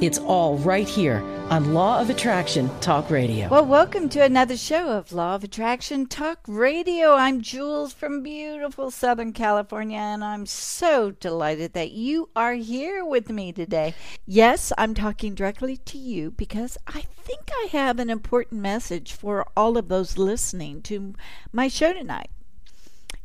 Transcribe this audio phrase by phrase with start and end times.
[0.00, 3.48] It's all right here on Law of Attraction Talk Radio.
[3.48, 7.12] Well, welcome to another show of Law of Attraction Talk Radio.
[7.14, 13.30] I'm Jewels from beautiful Southern California, and I'm so delighted that you are here with
[13.30, 13.94] me today.
[14.26, 19.46] Yes, I'm talking directly to you because I think I have an important message for
[19.56, 21.14] all of those listening to
[21.52, 22.30] my show tonight.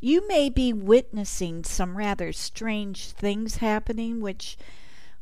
[0.00, 4.56] You may be witnessing some rather strange things happening, which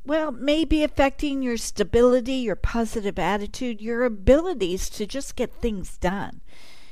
[0.07, 6.41] well, maybe affecting your stability, your positive attitude, your abilities to just get things done.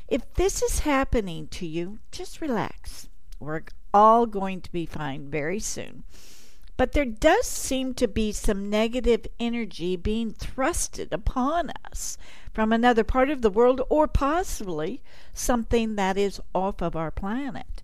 [0.09, 3.09] If this is happening to you, just relax.
[3.38, 6.02] We're all going to be fine very soon.
[6.76, 12.18] But there does seem to be some negative energy being thrusted upon us
[12.52, 15.01] from another part of the world or possibly
[15.32, 17.80] something that is off of our planet.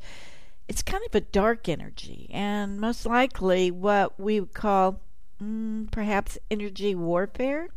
[0.67, 5.01] It's kind of a dark energy, and most likely what we would call
[5.43, 7.69] mm, perhaps energy warfare.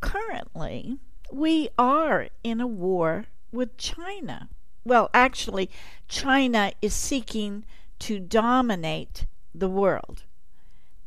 [0.00, 0.98] Currently,
[1.32, 4.48] we are in a war with China.
[4.84, 5.70] Well, actually,
[6.08, 7.64] China is seeking
[8.00, 10.24] to dominate the world.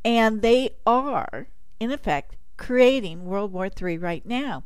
[0.04, 1.48] And they are,
[1.80, 4.64] in effect, creating World War III right now.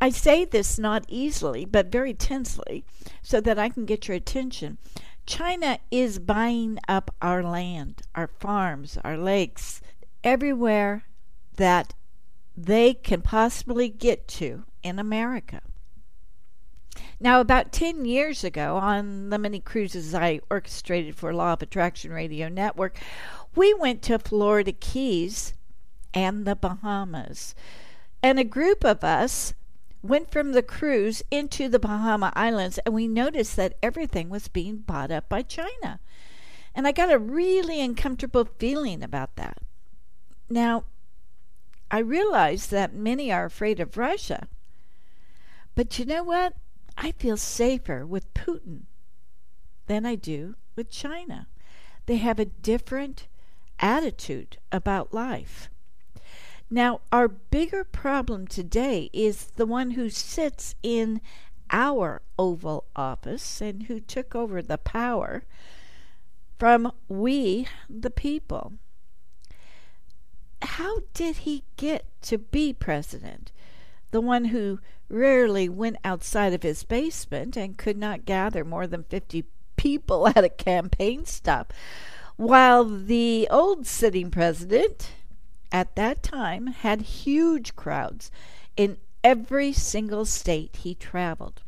[0.00, 2.84] I say this not easily, but very tensely,
[3.20, 4.78] so that I can get your attention.
[5.26, 9.82] China is buying up our land, our farms, our lakes,
[10.24, 11.04] everywhere
[11.56, 11.94] that
[12.56, 15.60] they can possibly get to in America.
[17.20, 22.12] Now, about 10 years ago, on the many cruises I orchestrated for Law of Attraction
[22.12, 22.98] Radio Network,
[23.54, 25.54] we went to Florida Keys
[26.14, 27.54] and the Bahamas.
[28.22, 29.52] And a group of us
[30.02, 34.78] went from the cruise into the Bahama Islands, and we noticed that everything was being
[34.78, 36.00] bought up by China.
[36.74, 39.58] And I got a really uncomfortable feeling about that.
[40.50, 40.84] Now,
[41.90, 44.48] I realize that many are afraid of Russia.
[45.74, 46.54] But you know what?
[46.96, 48.82] I feel safer with Putin
[49.86, 51.46] than I do with China.
[52.06, 53.26] They have a different
[53.78, 55.70] attitude about life.
[56.70, 61.20] Now, our bigger problem today is the one who sits in
[61.70, 65.44] our Oval Office and who took over the power
[66.58, 68.74] from we, the people
[70.62, 73.52] how did he get to be president?
[74.10, 79.04] The one who rarely went outside of his basement and could not gather more than
[79.04, 79.44] 50
[79.76, 81.72] people at a campaign stop,
[82.36, 85.12] while the old sitting president
[85.70, 88.30] at that time had huge crowds
[88.76, 91.62] in every single state he traveled.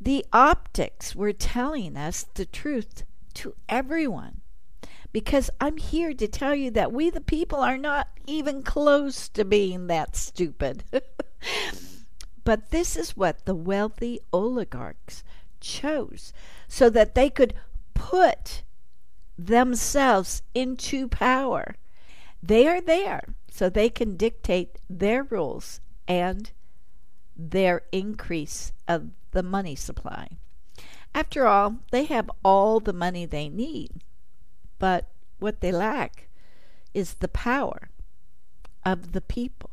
[0.00, 3.04] The optics were telling us the truth
[3.34, 4.39] to everyone
[5.12, 9.44] because I'm here to tell you that we, the people, are not even close to
[9.44, 10.84] being that stupid.
[12.44, 15.24] but this is what the wealthy oligarchs
[15.60, 16.32] chose
[16.68, 17.54] so that they could
[17.94, 18.62] put
[19.36, 21.76] themselves into power.
[22.42, 26.50] They are there so they can dictate their rules and
[27.36, 30.28] their increase of the money supply.
[31.14, 34.02] After all, they have all the money they need.
[34.80, 35.06] But
[35.38, 36.26] what they lack
[36.92, 37.90] is the power
[38.84, 39.70] of the people.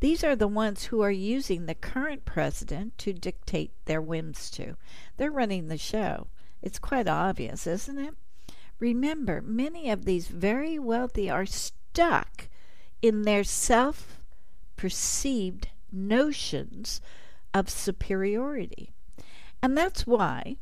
[0.00, 4.76] These are the ones who are using the current president to dictate their whims to.
[5.16, 6.26] They're running the show.
[6.60, 8.14] It's quite obvious, isn't it?
[8.80, 12.48] Remember, many of these very wealthy are stuck
[13.00, 14.18] in their self
[14.76, 17.00] perceived notions
[17.54, 18.90] of superiority.
[19.62, 20.56] And that's why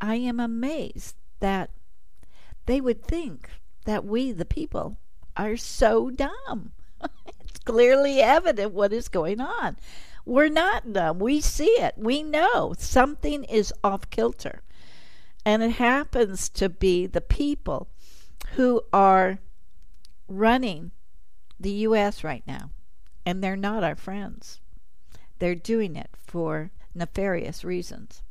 [0.00, 1.70] I am amazed that
[2.66, 3.50] they would think
[3.84, 4.98] that we, the people,
[5.36, 6.72] are so dumb.
[7.40, 9.76] it's clearly evident what is going on.
[10.24, 11.18] We're not dumb.
[11.18, 11.94] We see it.
[11.96, 14.62] We know something is off kilter.
[15.44, 17.88] And it happens to be the people
[18.54, 19.40] who are
[20.28, 20.92] running
[21.58, 22.22] the U.S.
[22.22, 22.70] right now.
[23.26, 24.60] And they're not our friends.
[25.38, 28.22] They're doing it for nefarious reasons.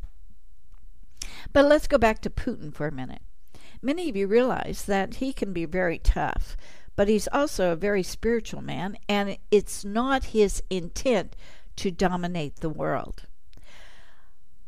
[1.51, 3.22] But let's go back to Putin for a minute.
[3.81, 6.56] Many of you realize that he can be very tough,
[6.95, 11.36] but he's also a very spiritual man, and it's not his intent
[11.78, 13.24] to dominate the world.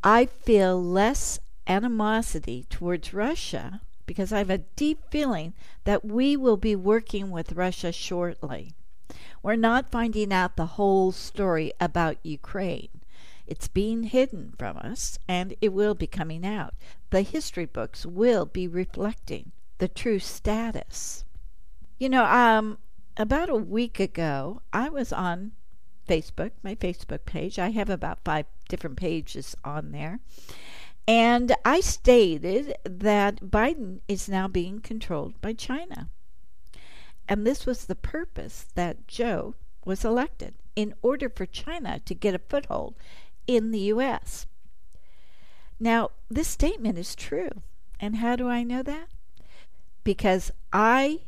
[0.04, 6.58] I feel less animosity towards Russia because I have a deep feeling that we will
[6.58, 8.74] be working with Russia shortly.
[9.42, 12.90] We're not finding out the whole story about Ukraine.
[13.46, 16.74] It's being hidden from us, and it will be coming out.
[17.14, 21.26] The history books will be reflecting the true status.
[22.00, 22.80] You know, um,
[23.16, 25.52] about a week ago, I was on
[26.10, 27.60] Facebook, my Facebook page.
[27.60, 30.22] I have about five different pages on there.
[31.08, 36.10] And I stated that Biden is now being controlled by China.
[37.30, 39.54] And this was the purpose that Joe
[39.86, 42.96] was elected in order for China to get a foothold
[43.46, 44.48] in the U.S.
[45.84, 47.50] Now, this statement is true.
[48.00, 49.10] And how do I know that?
[50.06, 51.24] Because I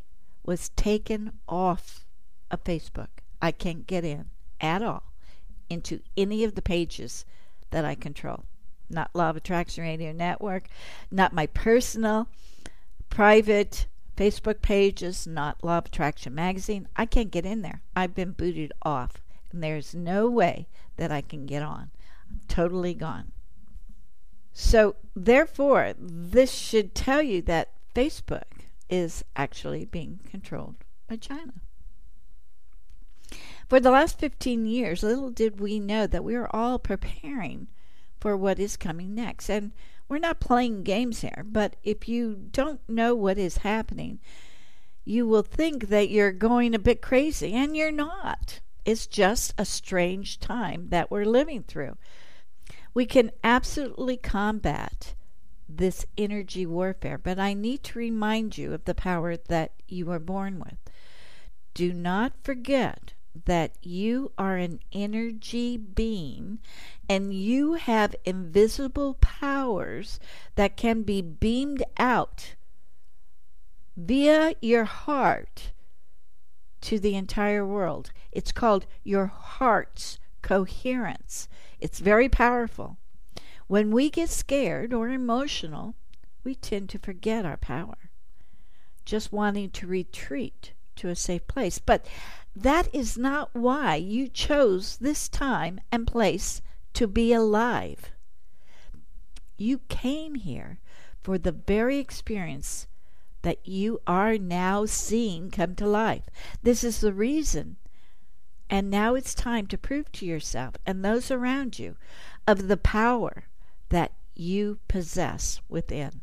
[0.45, 2.05] was taken off
[2.49, 3.09] of Facebook.
[3.41, 4.27] I can't get in
[4.61, 5.11] at all
[5.69, 7.25] into any of the pages
[7.71, 8.45] that I control.
[8.89, 10.69] Not Law of Attraction Radio Network,
[11.11, 12.29] not my personal,
[13.09, 16.87] private Facebook pages, not Law of Attraction Magazine.
[16.95, 17.81] I can't get in there.
[17.93, 21.91] I've been booted off, and there's no way that I can get on.
[22.29, 23.33] I'm totally gone.
[24.57, 30.77] So, therefore, this should tell you that Facebook is actually being controlled
[31.09, 31.55] by China.
[33.67, 37.67] For the last 15 years, little did we know that we were all preparing
[38.21, 39.49] for what is coming next.
[39.49, 39.73] And
[40.07, 44.19] we're not playing games here, but if you don't know what is happening,
[45.03, 48.61] you will think that you're going a bit crazy, and you're not.
[48.85, 51.97] It's just a strange time that we're living through.
[52.95, 55.13] We can absolutely combat
[55.67, 60.19] this energy warfare, but I need to remind you of the power that you are
[60.19, 60.77] born with.
[61.73, 63.13] Do not forget
[63.43, 66.59] that you are an energy being
[67.09, 70.17] and you have invisible powers
[70.55, 72.55] that can be beamed out
[73.97, 75.73] via your heart
[76.79, 78.11] to the entire world.
[78.31, 81.49] It's called your heart's coherence.
[81.85, 82.97] It's very powerful.
[83.67, 85.93] When we get scared or emotional,
[86.43, 88.09] we tend to forget our power,
[89.05, 91.77] just wanting to retreat to a safe place.
[91.77, 92.07] But
[92.55, 98.09] that is not why you chose this time and place to be alive.
[99.55, 100.79] You came here
[101.21, 102.87] for the very experience
[103.43, 106.31] that you are now seeing come to life.
[106.63, 107.77] This is the reason.
[108.69, 111.95] And now it's time to prove to yourself and those around you
[112.47, 113.45] of the power
[113.89, 116.21] that you possess within.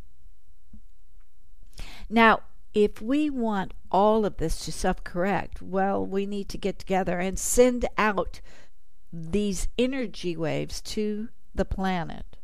[2.11, 2.41] Now,
[2.75, 7.19] if we want all of this to self correct, well, we need to get together
[7.19, 8.41] and send out
[9.13, 12.37] these energy waves to the planet.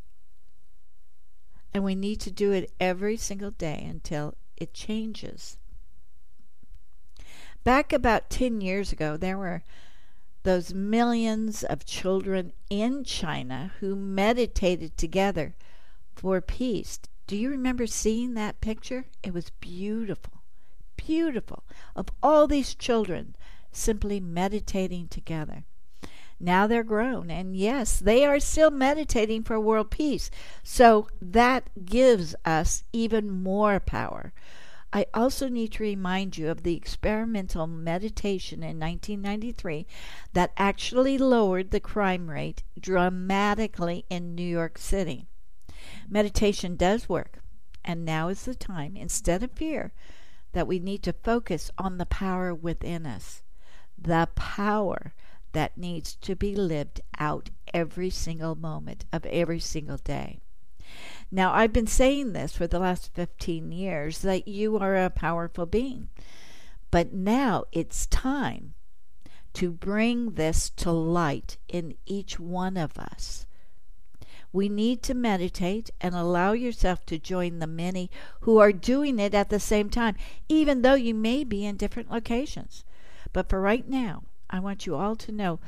[1.73, 5.59] And we need to do it every single day until it changes.
[7.65, 9.63] Back about 10 years ago, there were
[10.49, 15.55] those millions of children in China who meditated together
[16.17, 16.99] for peace.
[17.27, 19.05] Do you remember seeing that picture?
[19.23, 20.41] It was beautiful,
[20.97, 21.65] beautiful,
[21.95, 23.37] of all these children
[23.73, 25.65] simply meditating together.
[26.41, 30.31] Now they're grown, and yes, they are still meditating for world peace.
[30.63, 34.33] So that gives us even more power.
[34.91, 39.87] I also need to remind you of the experimental meditation in 1993
[40.33, 45.27] that actually lowered the crime rate dramatically in New York City.
[46.09, 47.41] Meditation does work,
[47.85, 49.93] and now is the time, instead of fear,
[50.53, 53.43] that we need to focus on the power within us.
[53.99, 55.13] The power
[55.53, 60.41] that needs to be lived out every single moment of every single day.
[61.31, 65.67] Now, I've been saying this for the last 15 years that you are a powerful
[65.67, 66.09] being.
[66.91, 68.75] But now it's time
[69.55, 73.47] to bring this to light in each one of us.
[74.53, 79.35] We need to meditate and allow yourself to join the many who are doing it
[79.35, 80.17] at the same time,
[80.49, 82.85] even though you may be in different locations.
[83.35, 85.61] But for right now, I want you all to know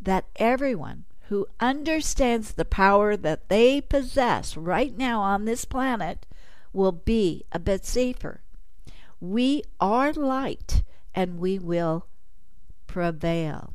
[0.00, 6.26] that everyone who understands the power that they possess right now on this planet
[6.72, 8.42] will be a bit safer.
[9.20, 10.82] We are light
[11.14, 12.06] and we will
[12.86, 13.72] prevail.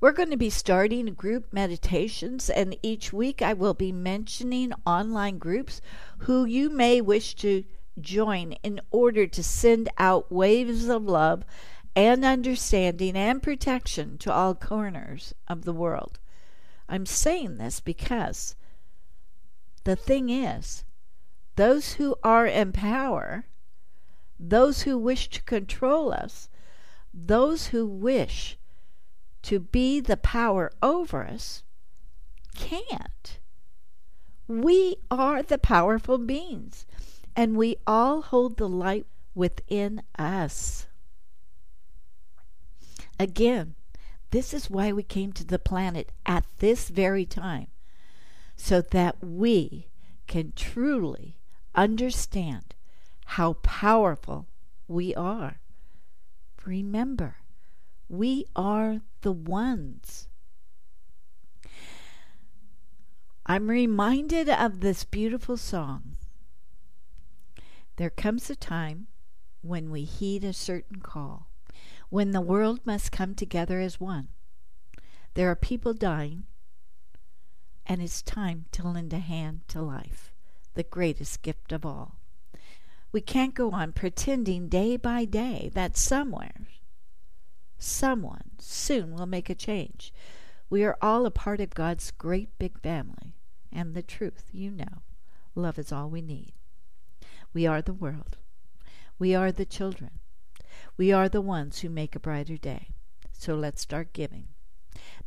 [0.00, 5.38] We're going to be starting group meditations, and each week I will be mentioning online
[5.38, 5.80] groups
[6.18, 7.64] who you may wish to
[8.00, 11.44] join in order to send out waves of love
[11.96, 16.20] and understanding and protection to all corners of the world.
[16.88, 18.54] I'm saying this because
[19.84, 20.84] the thing is,
[21.56, 23.46] those who are in power,
[24.38, 26.50] those who wish to control us,
[27.14, 28.58] those who wish
[29.42, 31.62] to be the power over us,
[32.54, 33.40] can't.
[34.46, 36.86] We are the powerful beings,
[37.34, 40.85] and we all hold the light within us.
[43.18, 43.74] Again,
[44.30, 47.68] this is why we came to the planet at this very time,
[48.56, 49.88] so that we
[50.26, 51.38] can truly
[51.74, 52.74] understand
[53.26, 54.48] how powerful
[54.88, 55.60] we are.
[56.64, 57.36] Remember,
[58.08, 60.28] we are the ones.
[63.46, 66.16] I'm reminded of this beautiful song.
[67.96, 69.06] There comes a time
[69.62, 71.48] when we heed a certain call,
[72.08, 74.28] when the world must come together as one.
[75.34, 76.44] There are people dying,
[77.84, 80.32] and it's time to lend a hand to life,
[80.74, 82.18] the greatest gift of all.
[83.12, 86.68] We can't go on pretending day by day that somewhere,
[87.78, 90.12] someone soon will make a change.
[90.68, 93.36] We are all a part of God's great big family
[93.72, 95.02] and the truth, you know.
[95.54, 96.52] Love is all we need.
[97.52, 98.36] We are the world.
[99.18, 100.20] We are the children.
[100.96, 102.88] We are the ones who make a brighter day.
[103.32, 104.48] So let's start giving.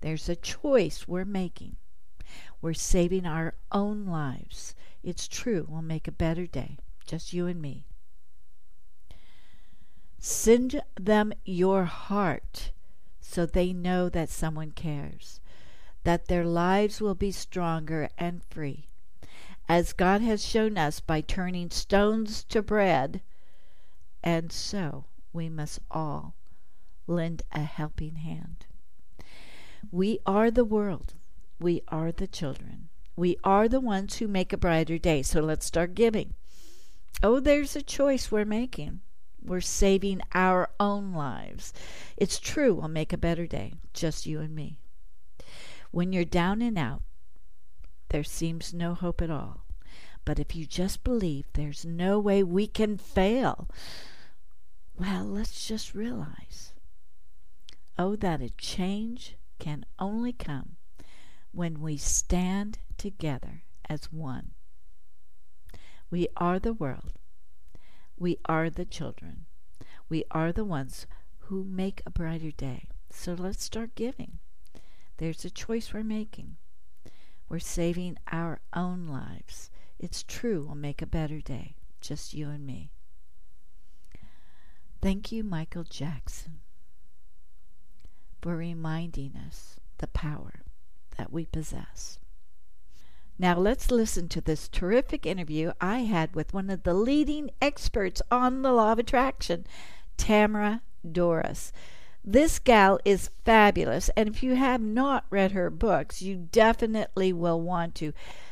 [0.02, 1.76] There's a choice we're making.
[2.62, 4.76] We're saving our own lives.
[5.04, 6.78] It's true, we'll make a better day.
[7.06, 7.86] Just you and me.
[10.18, 12.72] Send them your heart
[13.22, 15.40] so they know that someone cares
[16.04, 18.88] that their lives will be stronger and free.
[19.68, 23.22] As God has shown us by turning stones to bread,
[24.24, 26.36] and so we must all
[27.08, 28.66] lend a helping hand.
[29.92, 31.14] We are the world.
[31.60, 32.90] We are the children.
[33.16, 35.24] We are the ones who make a brighter day.
[35.24, 36.34] So let's start giving.
[37.22, 39.02] Oh, there's a choice we're making.
[39.44, 41.74] We're saving our own lives.
[42.18, 44.78] It's true, we'll make a better day, just you and me.
[45.92, 47.02] When you're down and out,
[48.10, 49.66] there seems no hope at all.
[50.26, 53.68] But if you just believe there's no way we can fail,
[55.00, 56.74] well, let's just realize
[57.98, 60.76] oh, that a change can only come
[61.52, 64.52] when we stand together as one.
[66.12, 67.14] We are the world.
[68.18, 69.46] We are the children.
[70.10, 71.08] We are the ones
[71.44, 72.90] who make a brighter day.
[73.10, 74.40] So let's start giving.
[75.18, 76.58] There's a choice we're making.
[77.48, 79.70] We're saving our own lives.
[79.98, 82.92] It's true, we'll make a better day, just you and me.
[85.02, 86.60] Thank you, Michael Jackson,
[88.42, 90.62] for reminding us the power
[91.18, 92.20] that we possess.
[93.38, 98.22] Now, let's listen to this terrific interview I had with one of the leading experts
[98.30, 99.66] on the law of attraction,
[100.18, 101.72] Tamara Dorris.
[102.26, 107.62] This gal is fabulous, and if you have not read her books, you definitely will
[107.62, 108.12] want to.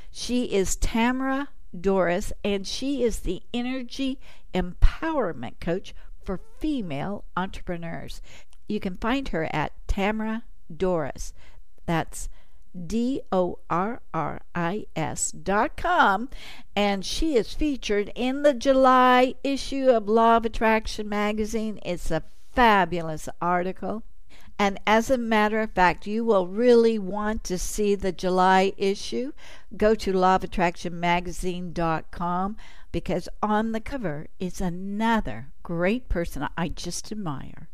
[0.09, 4.21] She is Tamara Dorris, and she is the energy
[4.53, 5.93] empowerment coach
[6.27, 8.21] for female entrepreneurs.
[8.67, 11.33] You can find her at Tamara Dorris.
[11.85, 12.29] That's
[12.75, 16.29] D O R R I S dot com,
[16.75, 21.79] and she is featured in the July issue of Law of Attraction magazine.
[21.83, 22.21] It's a
[22.53, 24.03] fabulous article.
[24.59, 29.31] And as a matter of fact, you will really want to see the July issue.
[29.75, 32.57] Go to lawofattractionmagazine.com
[32.91, 37.69] because on the cover is another great person I just admire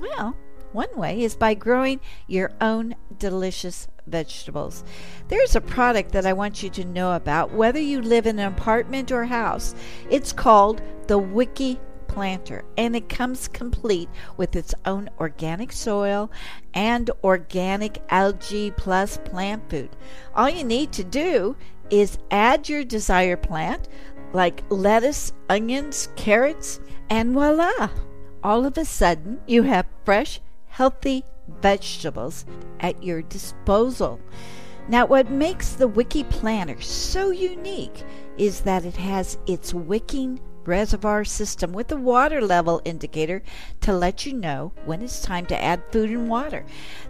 [0.00, 0.36] Well,
[0.72, 4.84] one way is by growing your own delicious vegetables.
[5.28, 8.52] There's a product that I want you to know about, whether you live in an
[8.52, 9.74] apartment or house.
[10.10, 11.78] It's called the Wiki
[12.16, 14.08] planter and it comes complete
[14.38, 16.30] with its own organic soil
[16.72, 19.90] and organic algae plus plant food.
[20.34, 21.56] All you need to do
[21.90, 23.88] is add your desired plant
[24.32, 27.88] like lettuce, onions, carrots, and voila!
[28.42, 31.24] All of a sudden, you have fresh, healthy
[31.60, 32.44] vegetables
[32.80, 34.20] at your disposal.
[34.88, 38.04] Now, what makes the Wiki Planter so unique
[38.36, 43.42] is that it has its wicking reservoir system with a water level indicator
[43.80, 46.64] to let you know when it's time to add food and water.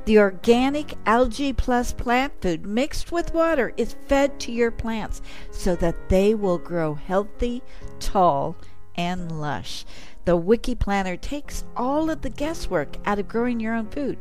[0.04, 5.76] The organic algae plus plant food mixed with water is fed to your plants so
[5.76, 7.62] that they will grow healthy,
[8.00, 8.56] tall,
[8.96, 9.84] and lush.
[10.25, 14.18] The Wiki Planter takes all of the guesswork out of growing your own food.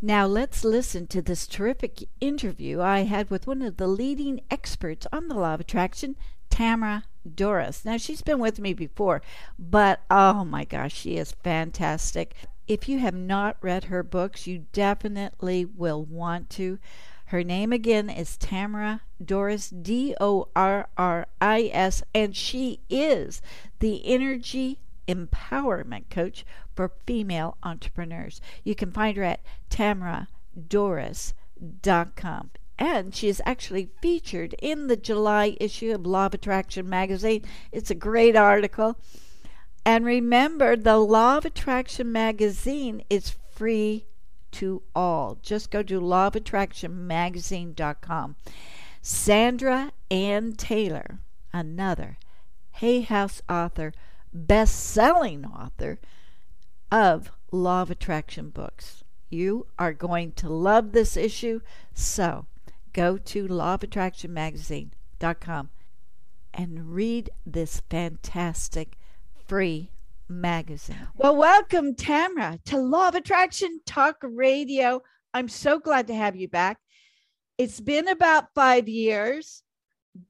[0.01, 5.05] Now let's listen to this terrific interview I had with one of the leading experts
[5.13, 6.15] on the law of attraction,
[6.49, 7.85] Tamara Dorris.
[7.85, 9.21] Now, she's been with me before,
[9.57, 12.35] but oh my gosh, she is fantastic.
[12.67, 16.79] If you have not read her books, you definitely will want to.
[17.25, 23.41] Her name again is Tamara Dorris, D O R R I S, and she is
[23.79, 28.41] the energy empowerment coach for female entrepreneurs.
[28.63, 35.93] You can find her at tamaradorris.com and she is actually featured in the July issue
[35.93, 37.43] of Law of Attraction magazine.
[37.71, 38.97] It's a great article.
[39.85, 44.07] And remember, the Law of Attraction magazine is free
[44.51, 45.37] to all.
[45.41, 48.35] Just go to lawofattractionmagazine.com.
[49.01, 51.19] Sandra Ann Taylor,
[51.51, 52.19] another
[52.73, 53.91] Hay House author,
[54.33, 55.99] best selling author
[56.91, 59.03] of Law of Attraction books.
[59.29, 61.61] You are going to love this issue.
[61.93, 62.45] So,
[62.93, 65.69] go to lawofattractionmagazine.com
[66.53, 68.97] and read this fantastic
[69.47, 69.91] free
[70.27, 71.07] magazine.
[71.15, 75.01] Well, welcome, Tamara, to Law of Attraction Talk Radio.
[75.33, 76.77] I'm so glad to have you back.
[77.57, 79.63] It's been about five years,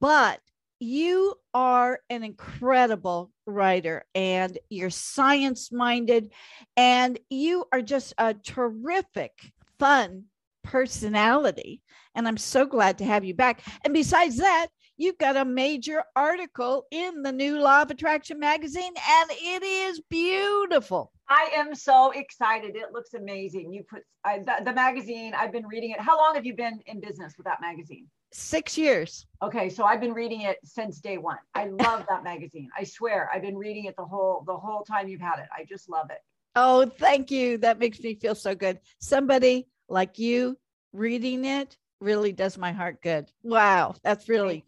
[0.00, 0.40] but
[0.78, 6.32] you are an incredible writer and you're science minded
[6.76, 9.32] and you are just a terrific,
[9.78, 10.24] fun
[10.64, 11.82] personality.
[12.14, 13.62] And I'm so glad to have you back.
[13.84, 18.92] And besides that, you've got a major article in the new Law of Attraction magazine,
[18.96, 21.12] and it is beautiful.
[21.28, 22.76] I am so excited.
[22.76, 23.72] It looks amazing.
[23.72, 26.00] You put I, the, the magazine, I've been reading it.
[26.00, 28.06] How long have you been in business with that magazine?
[28.32, 29.26] Six years.
[29.42, 31.38] Okay, so I've been reading it since day one.
[31.54, 32.68] I love that magazine.
[32.78, 35.48] I swear, I've been reading it the whole the whole time you've had it.
[35.56, 36.18] I just love it.
[36.54, 37.58] Oh, thank you.
[37.58, 38.78] That makes me feel so good.
[39.00, 40.58] Somebody like you
[40.92, 43.30] reading it really does my heart good.
[43.42, 44.64] Wow, that's really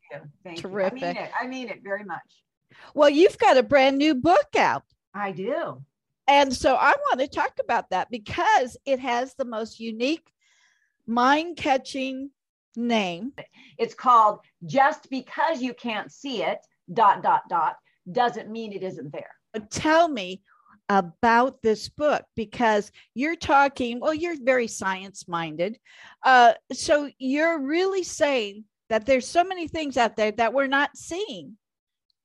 [0.56, 1.02] terrific.
[1.02, 1.30] I mean it.
[1.42, 2.42] I mean it very much.
[2.94, 4.84] Well, you've got a brand new book out.
[5.14, 5.82] I do.
[6.26, 10.26] And so I want to talk about that because it has the most unique,
[11.06, 12.30] mind catching
[12.76, 13.32] name.
[13.78, 16.58] It's called Just Because You Can't See It,
[16.92, 17.76] dot, dot, dot,
[18.10, 19.30] doesn't mean it isn't there.
[19.70, 20.42] Tell me
[20.88, 25.78] about this book because you're talking, well, you're very science minded.
[26.22, 30.96] Uh, so you're really saying that there's so many things out there that we're not
[30.96, 31.56] seeing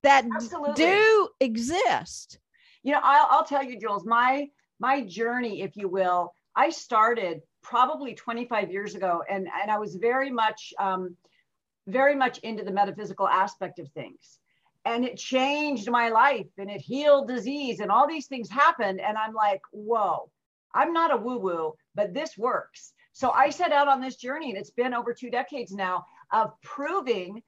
[0.04, 0.74] that Absolutely.
[0.76, 2.40] do exist.
[2.84, 4.50] You know, I'll, I'll tell you, Jewels, my
[4.82, 9.96] my journey, if you will, I started probably 25 years ago, and and I was
[9.96, 11.16] very much um,
[11.88, 14.40] very much into the metaphysical aspect of things,
[14.86, 19.18] and it changed my life, and it healed disease, and all these things happened, and
[19.18, 20.30] I'm like, whoa,
[20.74, 22.94] I'm not a woo woo, but this works.
[23.14, 26.52] So I set out on this journey, and it's been over two decades now of
[26.62, 27.42] proving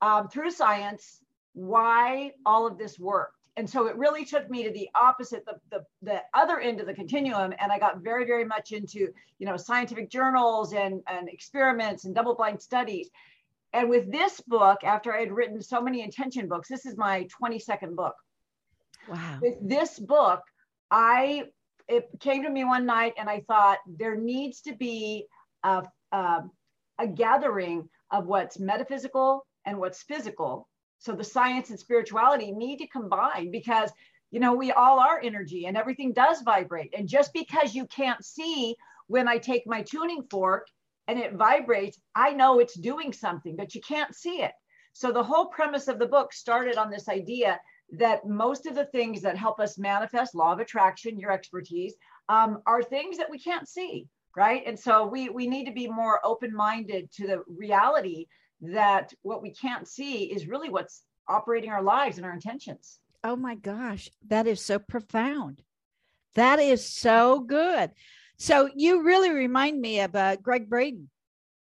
[0.00, 1.20] um, through science
[1.52, 5.54] why all of this worked and so it really took me to the opposite the,
[5.70, 9.46] the the other end of the continuum and i got very very much into you
[9.46, 13.10] know scientific journals and and experiments and double blind studies
[13.72, 17.28] and with this book, after I had written so many intention books, this is my
[17.40, 18.14] 22nd book.
[19.08, 19.38] Wow.
[19.40, 20.42] With this book,
[20.90, 21.44] I
[21.88, 25.26] it came to me one night and I thought there needs to be
[25.64, 26.44] a, a,
[27.00, 30.68] a gathering of what's metaphysical and what's physical.
[30.98, 33.90] So the science and spirituality need to combine because
[34.30, 36.94] you know we all are energy and everything does vibrate.
[36.96, 38.76] And just because you can't see
[39.08, 40.68] when I take my tuning fork
[41.10, 44.52] and it vibrates, I know it's doing something, but you can't see it.
[44.92, 47.60] So the whole premise of the book started on this idea
[47.98, 51.94] that most of the things that help us manifest law of attraction, your expertise,
[52.28, 54.62] um, are things that we can't see, right?
[54.64, 58.26] And so we we need to be more open-minded to the reality
[58.60, 63.00] that what we can't see is really what's operating our lives and our intentions.
[63.24, 65.62] Oh my gosh, that is so profound.
[66.34, 67.90] That is so good.
[68.40, 71.10] So you really remind me of uh, Gregg Braden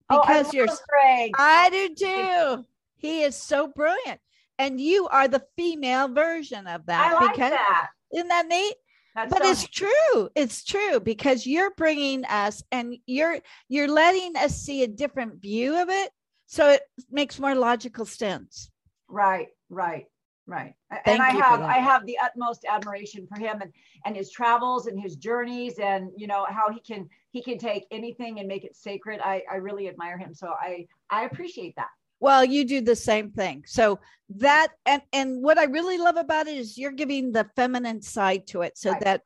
[0.09, 1.31] because oh, you're Greg.
[1.39, 2.65] I do too.
[2.97, 4.19] He is so brilliant
[4.59, 7.13] and you are the female version of that.
[7.13, 7.87] I like because, that.
[8.13, 8.75] Isn't that neat?
[9.15, 9.71] That's but so it's neat.
[9.71, 10.29] true.
[10.35, 15.81] It's true because you're bringing us and you're you're letting us see a different view
[15.81, 16.11] of it,
[16.47, 18.69] so it makes more logical sense.
[19.07, 19.47] Right.
[19.69, 20.07] Right.
[20.47, 20.73] Right.
[20.89, 23.71] Thank and I have I have the utmost admiration for him and
[24.05, 27.85] and his travels and his journeys and you know how he can he can take
[27.91, 29.19] anything and make it sacred.
[29.21, 30.33] I I really admire him.
[30.33, 31.89] So I I appreciate that.
[32.21, 33.65] Well, you do the same thing.
[33.67, 33.99] So
[34.37, 38.47] that and and what I really love about it is you're giving the feminine side
[38.47, 39.03] to it so right.
[39.03, 39.23] that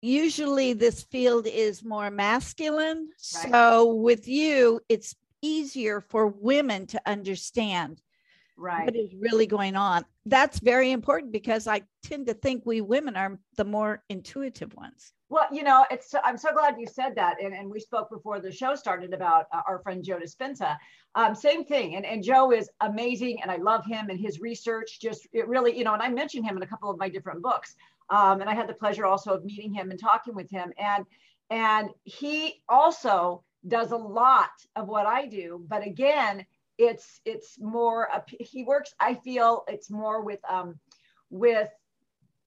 [0.00, 3.08] usually this field is more masculine.
[3.34, 3.50] Right.
[3.50, 8.00] So with you it's easier for women to understand
[8.56, 8.84] right.
[8.84, 10.04] what is really going on.
[10.24, 15.12] That's very important because i tend to think we women are the more intuitive ones.
[15.28, 18.40] Well you know it's i'm so glad you said that and, and we spoke before
[18.40, 20.76] the show started about uh, our friend joe dispenza.
[21.14, 25.00] Um, same thing and, and joe is amazing and i love him and his research
[25.00, 27.42] just it really you know and i mentioned him in a couple of my different
[27.42, 27.74] books.
[28.10, 31.04] Um, and i had the pleasure also of meeting him and talking with him and
[31.50, 36.46] and he also does a lot of what i do but again
[36.78, 38.08] it's it's more
[38.38, 40.78] he works i feel it's more with um
[41.30, 41.70] with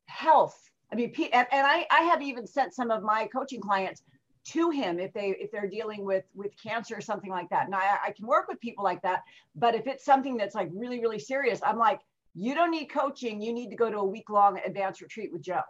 [0.06, 4.04] health i mean and, and i i have even sent some of my coaching clients
[4.46, 7.78] to him if they if they're dealing with with cancer or something like that now
[7.78, 9.22] I, I can work with people like that
[9.56, 12.00] but if it's something that's like really really serious i'm like
[12.36, 15.42] you don't need coaching you need to go to a week long advanced retreat with
[15.42, 15.62] joe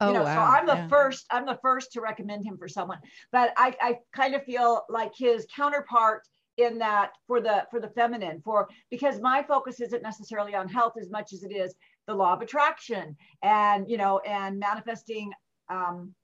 [0.00, 0.34] Oh, you know, wow.
[0.34, 0.88] so I'm the yeah.
[0.88, 2.98] first, I'm the first to recommend him for someone.
[3.32, 6.22] But I, I kind of feel like his counterpart
[6.56, 10.94] in that for the for the feminine for because my focus isn't necessarily on health
[11.00, 11.74] as much as it is
[12.06, 15.32] the law of attraction and you know and manifesting
[15.68, 16.14] um,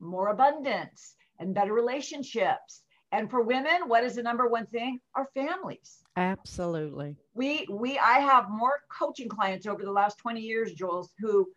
[0.00, 2.82] more abundance and better relationships.
[3.10, 5.00] And for women what is the number one thing?
[5.14, 5.98] Our families.
[6.16, 7.16] Absolutely.
[7.34, 11.48] We we i have more coaching clients over the last 20 years Jewels who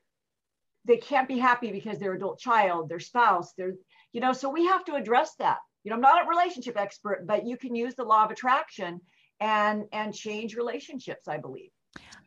[0.85, 3.73] they can't be happy because their adult child their spouse their
[4.13, 7.25] you know so we have to address that you know i'm not a relationship expert
[7.25, 8.99] but you can use the law of attraction
[9.39, 11.69] and and change relationships i believe.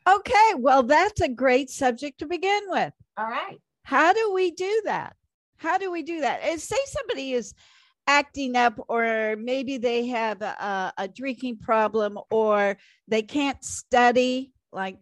[0.09, 2.95] Okay well that's a great subject to begin with.
[3.19, 3.59] All right.
[3.83, 5.15] How do we do that?
[5.59, 6.41] How do we do that?
[6.43, 7.53] And say somebody is
[8.07, 14.97] acting up or maybe they have a, a drinking problem or they can't study like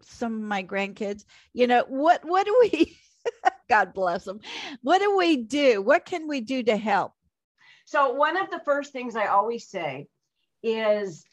[0.00, 2.96] some of my grandkids you know what what do we
[3.68, 4.40] god bless them
[4.82, 5.82] what do we do?
[5.82, 7.12] What can we do to help
[7.86, 10.08] so, one of the first things I always say
[10.62, 11.24] is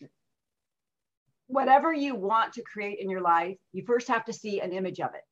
[1.47, 4.99] whatever you want to create in your life, you first have to see an image
[4.99, 5.23] of it.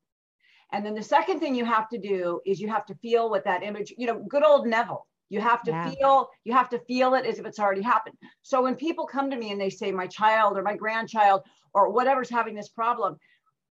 [0.72, 3.44] And then the second thing you have to do is you have to feel what
[3.44, 5.06] that image, you know, good old Neville.
[5.28, 5.90] You have to yeah.
[5.90, 8.16] feel, you have to feel it as if it's already happened.
[8.42, 11.90] So when people come to me and they say, my child or my grandchild or
[11.90, 13.16] whatever's having this problem,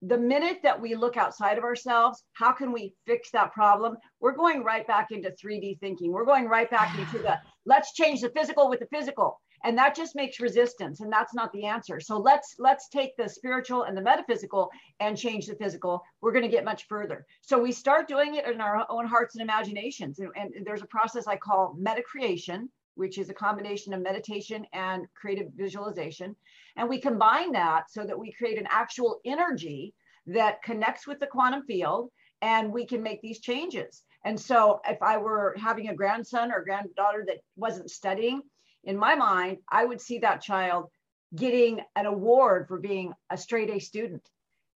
[0.05, 3.95] the minute that we look outside of ourselves, how can we fix that problem?
[4.19, 6.11] We're going right back into 3D thinking.
[6.11, 9.39] We're going right back into the let's change the physical with the physical.
[9.65, 12.01] And that just makes resistance and that's not the answer.
[12.01, 16.03] So let's let's take the spiritual and the metaphysical and change the physical.
[16.19, 17.25] We're going to get much further.
[17.41, 20.19] So we start doing it in our own hearts and imaginations.
[20.19, 24.65] And, and there's a process I call meta creation, which is a combination of meditation
[24.73, 26.35] and creative visualization.
[26.75, 29.93] And we combine that so that we create an actual energy
[30.27, 32.09] that connects with the quantum field
[32.41, 34.03] and we can make these changes.
[34.25, 38.41] And so if I were having a grandson or granddaughter that wasn't studying,
[38.83, 40.89] in my mind, I would see that child
[41.35, 44.27] getting an award for being a straight A student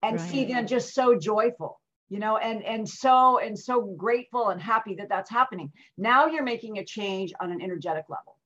[0.02, 0.30] and right.
[0.30, 1.80] see them just so joyful
[2.10, 6.44] you know and and so and so grateful and happy that that's happening now you're
[6.44, 8.38] making a change on an energetic level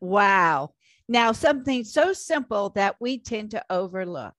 [0.00, 0.74] Wow.
[1.08, 4.34] Now, something so simple that we tend to overlook.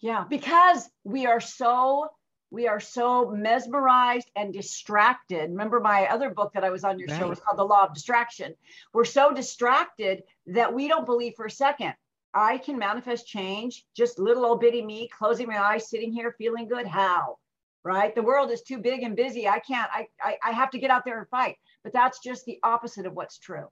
[0.00, 2.08] Yeah, because we are so
[2.50, 5.50] we are so mesmerized and distracted.
[5.50, 7.18] Remember my other book that I was on your right.
[7.18, 8.54] show was called The Law of Distraction.
[8.92, 11.94] We're so distracted that we don't believe for a second
[12.34, 13.84] I can manifest change.
[13.94, 16.86] Just little old bitty me closing my eyes, sitting here feeling good.
[16.86, 17.38] How?
[17.84, 18.14] Right?
[18.14, 19.48] The world is too big and busy.
[19.48, 19.90] I can't.
[19.92, 21.56] I I, I have to get out there and fight.
[21.82, 23.66] But that's just the opposite of what's true.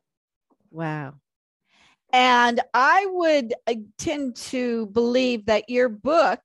[0.71, 1.15] Wow.
[2.13, 6.41] And I would uh, tend to believe that your book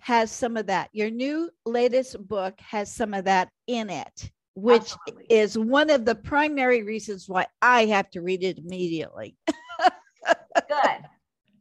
[0.00, 0.90] has some of that.
[0.92, 5.26] Your new latest book has some of that in it, which Absolutely.
[5.30, 9.36] is one of the primary reasons why I have to read it immediately.
[10.68, 10.98] Good.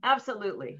[0.03, 0.79] Absolutely.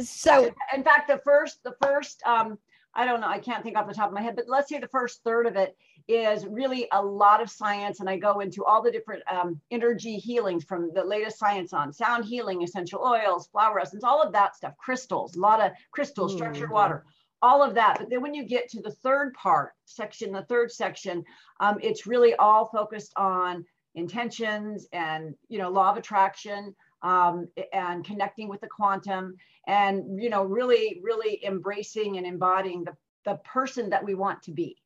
[0.00, 2.58] So in fact, the first, the first um,
[2.94, 4.78] I don't know, I can't think off the top of my head, but let's say
[4.78, 5.76] the first third of it
[6.08, 8.00] is really a lot of science.
[8.00, 11.92] And I go into all the different um, energy healings from the latest science on
[11.92, 16.34] sound healing, essential oils, flower essence, all of that stuff, crystals, a lot of crystals,
[16.34, 16.74] structured mm-hmm.
[16.74, 17.04] water,
[17.40, 17.98] all of that.
[17.98, 21.24] But then when you get to the third part section, the third section,
[21.60, 26.74] um, it's really all focused on intentions and, you know, law of attraction.
[27.02, 29.34] Um, and connecting with the quantum
[29.66, 34.52] and you know really really embracing and embodying the, the person that we want to
[34.52, 34.76] be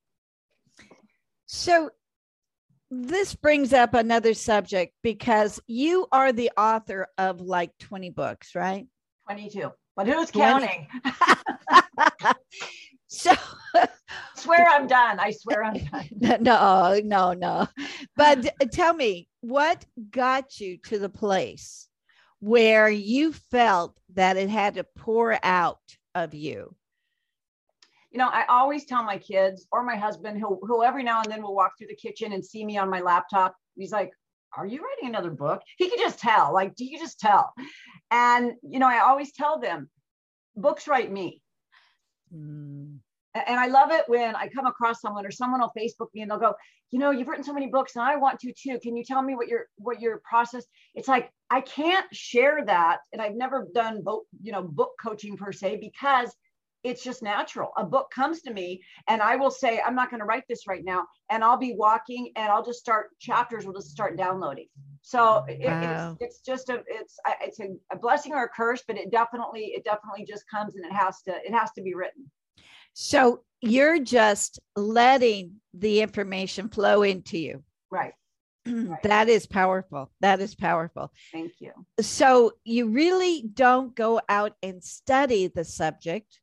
[1.46, 1.90] so
[2.90, 8.86] this brings up another subject because you are the author of like 20 books, right?
[9.26, 9.70] 22.
[9.96, 10.86] But who's counting?
[13.08, 13.32] so
[14.36, 15.18] swear I'm done.
[15.18, 16.08] I swear I'm done.
[16.42, 17.66] No, no, no.
[18.16, 21.88] But tell me, what got you to the place
[22.40, 25.80] where you felt that it had to pour out
[26.14, 26.74] of you?
[28.10, 31.30] You know, I always tell my kids or my husband, who, who every now and
[31.30, 33.54] then will walk through the kitchen and see me on my laptop.
[33.76, 34.12] He's like,
[34.56, 35.62] Are you writing another book?
[35.76, 36.52] He can just tell.
[36.52, 37.52] Like, do you just tell?
[38.10, 39.90] And, you know, I always tell them,
[40.54, 41.42] books write me.
[42.34, 42.98] Mm.
[43.34, 46.30] And I love it when I come across someone or someone will Facebook me and
[46.30, 46.54] they'll go,
[46.90, 48.78] you know, you've written so many books and I want to too.
[48.82, 50.64] Can you tell me what your what your process?
[50.94, 53.00] It's like I can't share that.
[53.12, 56.34] And I've never done book, you know, book coaching per se because
[56.86, 57.72] it's just natural.
[57.76, 60.68] A book comes to me and I will say, I'm not going to write this
[60.68, 61.04] right now.
[61.30, 64.68] And I'll be walking and I'll just start chapters will just start downloading.
[65.02, 66.16] So it, wow.
[66.20, 69.72] it's, it's just a, it's, it's a, a blessing or a curse, but it definitely,
[69.74, 72.30] it definitely just comes and it has to, it has to be written.
[72.92, 77.64] So you're just letting the information flow into you.
[77.90, 78.12] Right.
[78.66, 79.02] right.
[79.02, 80.12] That is powerful.
[80.20, 81.12] That is powerful.
[81.32, 81.72] Thank you.
[82.00, 86.38] So you really don't go out and study the subject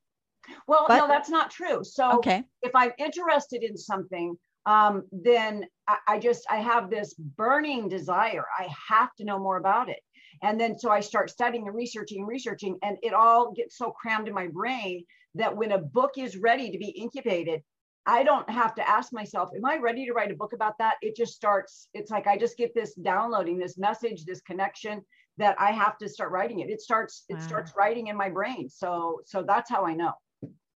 [0.67, 1.83] well, but, no, that's not true.
[1.83, 2.43] So okay.
[2.61, 8.45] if I'm interested in something, um, then I, I just I have this burning desire.
[8.57, 9.99] I have to know more about it.
[10.41, 13.91] And then so I start studying and researching and researching, and it all gets so
[13.91, 17.61] crammed in my brain that when a book is ready to be incubated,
[18.05, 20.95] I don't have to ask myself, Am I ready to write a book about that?
[21.01, 25.01] It just starts, it's like I just get this downloading, this message, this connection
[25.37, 26.69] that I have to start writing it.
[26.69, 27.37] It starts, wow.
[27.37, 28.69] it starts writing in my brain.
[28.69, 30.11] So so that's how I know.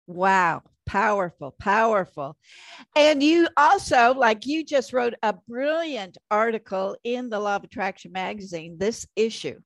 [0.07, 0.63] Wow.
[0.85, 2.35] Powerful, powerful.
[2.95, 8.11] And you also, like you just wrote a brilliant article in the Law of Attraction
[8.11, 9.59] magazine, this issue.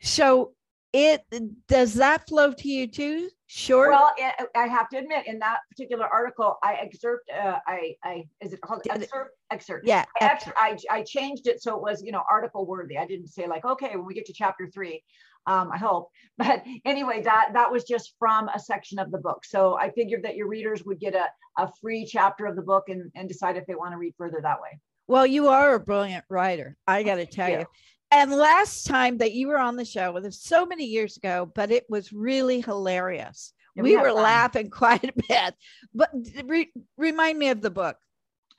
[0.00, 0.52] So
[0.92, 1.22] it
[1.66, 3.28] does that flow to you too?
[3.48, 3.90] Sure.
[3.90, 7.28] Well, it, I have to admit, in that particular article, I excerpt.
[7.30, 9.32] Uh, I, I is it called excerpt?
[9.50, 9.86] Excerpt.
[9.86, 10.04] Yeah.
[10.20, 10.56] I, excerpt.
[10.56, 12.98] I, I changed it so it was you know article worthy.
[12.98, 15.02] I didn't say like okay when we get to chapter three,
[15.46, 16.10] um, I hope.
[16.38, 19.42] But anyway, that that was just from a section of the book.
[19.46, 22.90] So I figured that your readers would get a, a free chapter of the book
[22.90, 24.78] and, and decide if they want to read further that way.
[25.08, 26.76] Well, you are a brilliant writer.
[26.86, 27.64] I got to tell you.
[28.10, 31.70] And last time that you were on the show, was so many years ago, but
[31.70, 33.52] it was really hilarious.
[33.74, 34.22] Yeah, we, we were fun.
[34.22, 35.54] laughing quite a bit.
[35.94, 36.10] But
[36.44, 37.96] re- remind me of the book.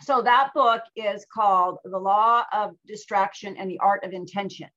[0.02, 4.70] So that book is called The Law of Distraction and the Art of Intention.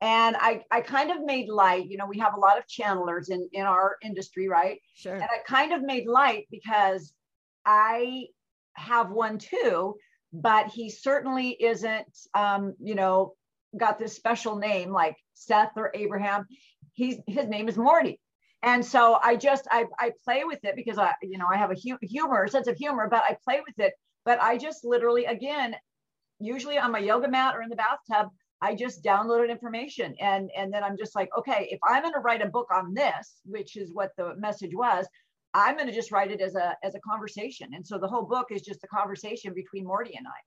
[0.00, 3.30] And I, I kind of made light, you know, we have a lot of channelers
[3.30, 4.78] in, in our industry, right?
[4.94, 5.14] Sure.
[5.14, 7.14] And I kind of made light because
[7.64, 8.26] I
[8.74, 9.94] have one too,
[10.32, 13.34] but he certainly isn't, um, you know,
[13.76, 16.46] got this special name like Seth or Abraham.
[16.92, 18.20] He's his name is Morty.
[18.62, 21.70] And so I just I, I play with it because I you know I have
[21.70, 23.94] a hu- humor sense of humor, but I play with it.
[24.24, 25.76] But I just literally again,
[26.40, 30.72] usually on my yoga mat or in the bathtub, I just downloaded information and and
[30.72, 33.76] then I'm just like, okay, if I'm going to write a book on this, which
[33.76, 35.06] is what the message was,
[35.52, 37.68] I'm going to just write it as a as a conversation.
[37.74, 40.40] And so the whole book is just a conversation between Morty and I.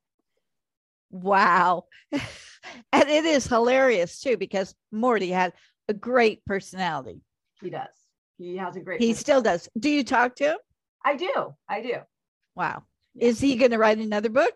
[1.11, 1.85] Wow.
[2.11, 5.53] and it is hilarious too because Morty had
[5.87, 7.21] a great personality.
[7.61, 7.87] He does.
[8.37, 9.01] He has a great.
[9.01, 9.67] He still does.
[9.77, 10.57] Do you talk to him?
[11.03, 11.55] I do.
[11.67, 11.95] I do.
[12.55, 12.83] Wow.
[13.15, 14.53] Is he going to write another book?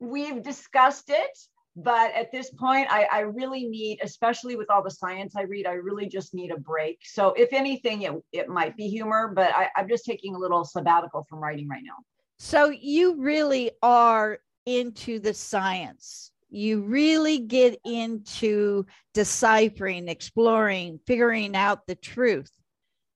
[0.00, 1.38] We've discussed it,
[1.76, 5.66] but at this point, I, I really need, especially with all the science I read,
[5.66, 7.00] I really just need a break.
[7.04, 10.64] So, if anything, it, it might be humor, but I, I'm just taking a little
[10.64, 11.96] sabbatical from writing right now.
[12.38, 16.30] So, you really are into the science.
[16.48, 22.52] You really get into deciphering, exploring, figuring out the truth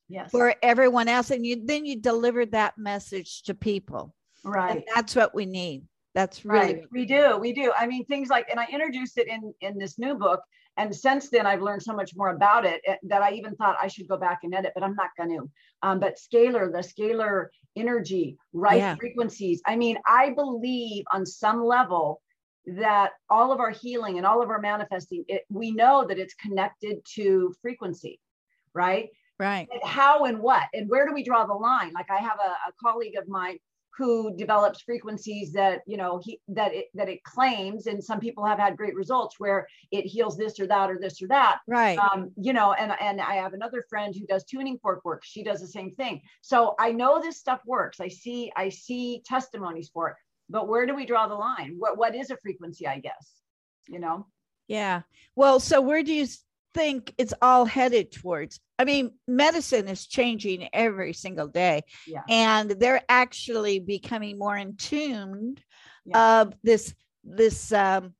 [0.09, 0.31] yes.
[0.33, 1.31] for everyone else.
[1.31, 4.15] And you then you deliver that message to people.
[4.43, 4.79] Right.
[4.79, 5.85] And that's what we need.
[6.19, 6.85] That's really right.
[6.91, 7.39] We do.
[7.39, 7.73] We do.
[7.79, 10.41] I mean, things like, and I introduced it in in this new book.
[10.77, 13.77] And since then, I've learned so much more about it eh, that I even thought
[13.81, 15.51] I should go back and edit, but I'm not going to.
[15.85, 18.97] Um, but scalar, the scalar energy, right yeah.
[18.97, 19.63] frequencies.
[19.65, 22.21] I mean, I believe on some level
[22.67, 26.35] that all of our healing and all of our manifesting, it, we know that it's
[26.35, 28.19] connected to frequency,
[28.75, 29.09] right?
[29.39, 29.69] Right.
[29.71, 31.93] And how and what and where do we draw the line?
[31.93, 33.59] Like I have a, a colleague of mine
[33.99, 38.45] who develops frequencies that you know he that it that it claims and some people
[38.45, 41.59] have had great results where it heals this or that or this or that.
[41.67, 41.99] Right.
[41.99, 45.25] Um you know and and i have another friend who does tuning fork work.
[45.25, 46.23] She does the same thing.
[46.41, 48.01] So i know this stuff works.
[48.01, 50.17] I see i see testimonies for it
[50.49, 51.75] but where do we draw the line?
[51.79, 53.33] What what is a frequency i guess
[53.89, 54.27] you know?
[54.69, 55.03] Yeah.
[55.35, 56.27] Well so where do you
[56.75, 58.61] think it's all headed towards.
[58.79, 62.23] I mean, medicine is changing every single day, yeah.
[62.29, 65.57] and they're actually becoming more in tune
[66.05, 66.43] yeah.
[66.43, 68.15] of this this um,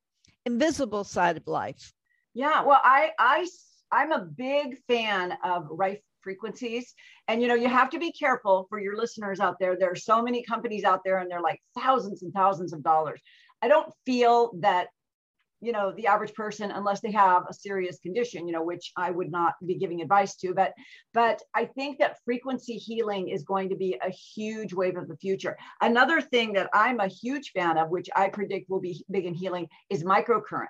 [0.45, 1.93] invisible side of life.
[2.33, 3.47] Yeah, well, I I
[3.91, 6.93] I'm a big fan of right frequencies,
[7.27, 9.77] and you know you have to be careful for your listeners out there.
[9.77, 13.21] There are so many companies out there, and they're like thousands and thousands of dollars.
[13.61, 14.87] I don't feel that
[15.61, 19.11] you know the average person unless they have a serious condition you know which i
[19.11, 20.73] would not be giving advice to but
[21.13, 25.17] but i think that frequency healing is going to be a huge wave of the
[25.17, 25.57] future.
[25.81, 29.33] Another thing that i'm a huge fan of which i predict will be big in
[29.33, 30.67] healing is microcurrent.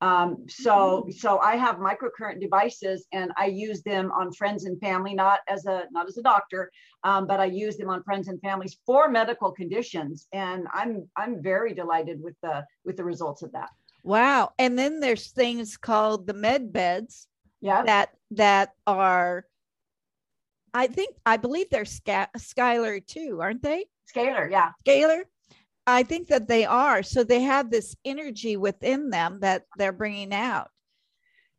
[0.00, 1.10] Um, so mm-hmm.
[1.10, 5.66] so i have microcurrent devices and i use them on friends and family not as
[5.66, 6.70] a not as a doctor
[7.02, 10.28] um, but i use them on friends and families for medical conditions.
[10.32, 13.70] And i'm i'm very delighted with the with the results of that
[14.08, 14.52] Wow.
[14.58, 17.28] And then there's things called the med beds.
[17.60, 17.82] Yeah.
[17.82, 19.44] That that are
[20.72, 23.84] I think I believe they're sca- scalar too, aren't they?
[24.10, 24.70] Scalar, yeah.
[24.86, 25.24] Scalar.
[25.86, 27.02] I think that they are.
[27.02, 30.70] So they have this energy within them that they're bringing out.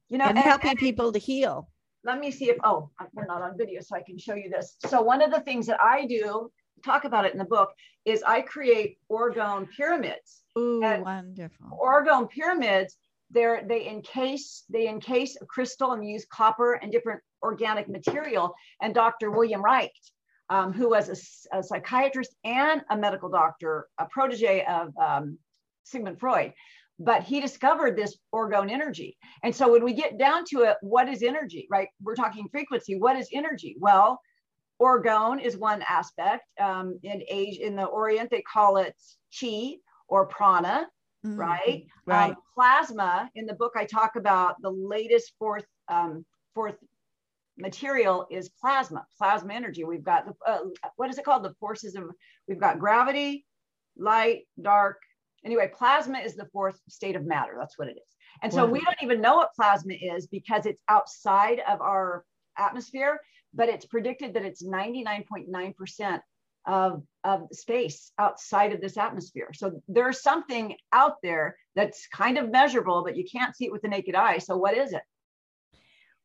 [0.07, 1.69] You know, and, and helping and, people to heal.
[2.03, 4.75] Let me see if oh, we're not on video, so I can show you this.
[4.87, 6.51] So one of the things that I do,
[6.83, 7.71] talk about it in the book,
[8.05, 10.41] is I create orgone pyramids.
[10.57, 11.79] Ooh, wonderful.
[11.81, 12.97] Orgone pyramids,
[13.31, 18.53] they're, they encase they encase a crystal and use copper and different organic material.
[18.81, 19.31] And Dr.
[19.31, 19.93] William Reich,
[20.49, 21.09] um, who was
[21.53, 25.37] a, a, psychiatrist and a medical doctor, a protege of um,
[25.83, 26.53] Sigmund Freud,
[26.99, 29.17] but he discovered this orgone energy.
[29.43, 31.87] And so when we get down to it, what is energy, right?
[32.01, 32.95] We're talking frequency.
[32.95, 33.75] What is energy?
[33.79, 34.19] Well,
[34.81, 36.43] orgone is one aspect.
[36.59, 38.95] Um, in age in the Orient, they call it
[39.39, 39.75] chi
[40.07, 40.87] or prana,
[41.25, 41.35] mm-hmm.
[41.35, 41.85] right?
[42.05, 42.31] Right.
[42.31, 43.29] Um, plasma.
[43.35, 46.75] In the book, I talk about the latest fourth um, fourth
[47.57, 49.83] material is plasma, plasma energy.
[49.83, 50.59] We've got the uh,
[50.95, 51.43] what is it called?
[51.43, 52.03] The forces of
[52.47, 53.45] we've got gravity,
[53.97, 54.97] light, dark.
[55.45, 57.55] Anyway, plasma is the fourth state of matter.
[57.57, 58.15] That's what it is.
[58.41, 58.71] And so wow.
[58.71, 62.23] we don't even know what plasma is because it's outside of our
[62.57, 63.19] atmosphere,
[63.53, 66.19] but it's predicted that it's 99.9%
[66.65, 69.49] of, of space outside of this atmosphere.
[69.53, 73.81] So there's something out there that's kind of measurable, but you can't see it with
[73.81, 74.37] the naked eye.
[74.37, 75.01] So what is it?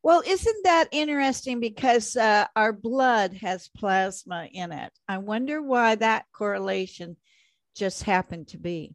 [0.03, 4.93] Well, isn't that interesting because uh, our blood has plasma in it?
[5.07, 7.17] I wonder why that correlation
[7.75, 8.93] just happened to be.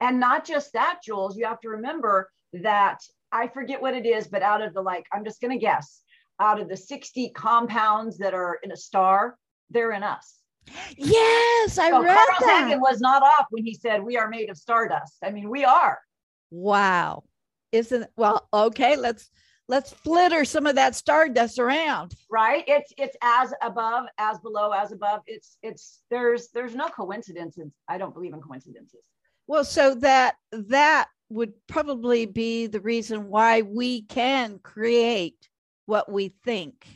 [0.00, 2.98] And not just that, Jules, you have to remember that
[3.30, 6.02] I forget what it is, but out of the like, I'm just going to guess,
[6.40, 9.36] out of the 60 compounds that are in a star,
[9.70, 10.38] they're in us.
[10.96, 12.64] Yes, I so read Carl that.
[12.64, 15.16] Sagan was not off when he said we are made of stardust.
[15.22, 15.98] I mean, we are.
[16.50, 17.24] Wow.
[17.72, 19.30] Isn't well, okay, let's
[19.68, 22.14] let's flitter some of that stardust around.
[22.30, 22.64] Right?
[22.66, 25.20] It's it's as above, as below, as above.
[25.26, 27.72] It's it's there's there's no coincidences.
[27.88, 29.00] I don't believe in coincidences.
[29.46, 35.48] Well, so that that would probably be the reason why we can create
[35.88, 36.86] what we think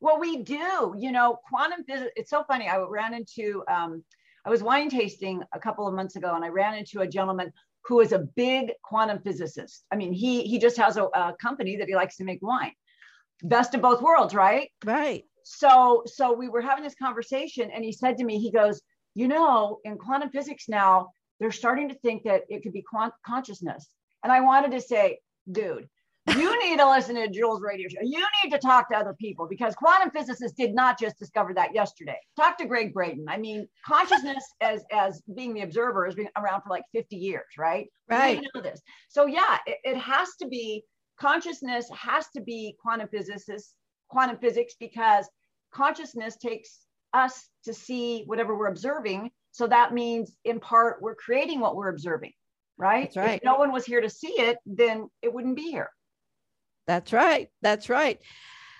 [0.00, 0.94] well, we do.
[0.96, 2.12] You know, quantum physics.
[2.16, 2.68] It's so funny.
[2.68, 3.64] I ran into.
[3.68, 4.04] Um,
[4.44, 7.52] I was wine tasting a couple of months ago and I ran into a gentleman
[7.84, 9.84] who is a big quantum physicist.
[9.92, 12.72] I mean, he he just has a, a company that he likes to make wine.
[13.42, 14.70] Best of both worlds, right?
[14.84, 15.24] Right.
[15.42, 18.80] So so we were having this conversation and he said to me, he goes,
[19.14, 21.10] "You know, in quantum physics now,
[21.40, 23.88] they're starting to think that it could be quant- consciousness."
[24.22, 25.18] And I wanted to say,
[25.50, 25.88] dude,
[26.36, 28.00] you need to listen to Jules' radio show.
[28.02, 31.74] You need to talk to other people because quantum physicists did not just discover that
[31.74, 32.18] yesterday.
[32.36, 33.26] Talk to Gregg Braden.
[33.28, 37.46] I mean, consciousness as as being the observer has been around for like 50 years,
[37.58, 37.86] right?
[38.08, 38.40] Right.
[38.40, 38.80] We know this.
[39.08, 40.84] So yeah, it, it has to be
[41.20, 43.74] consciousness has to be quantum physicists,
[44.08, 45.28] quantum physics, because
[45.72, 46.80] consciousness takes
[47.14, 49.30] us to see whatever we're observing.
[49.52, 52.32] So that means in part we're creating what we're observing,
[52.76, 53.04] right?
[53.04, 53.36] That's right.
[53.38, 55.90] If no one was here to see it, then it wouldn't be here.
[56.88, 57.48] That's right.
[57.60, 58.18] That's right.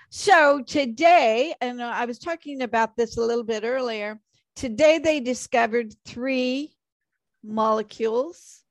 [0.09, 4.19] So today, and I was talking about this a little bit earlier,
[4.57, 6.75] today they discovered three
[7.45, 8.65] molecules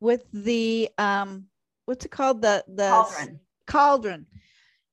[0.00, 1.46] with the um
[1.86, 3.40] what's it called the the Cauldron.
[3.66, 4.26] cauldron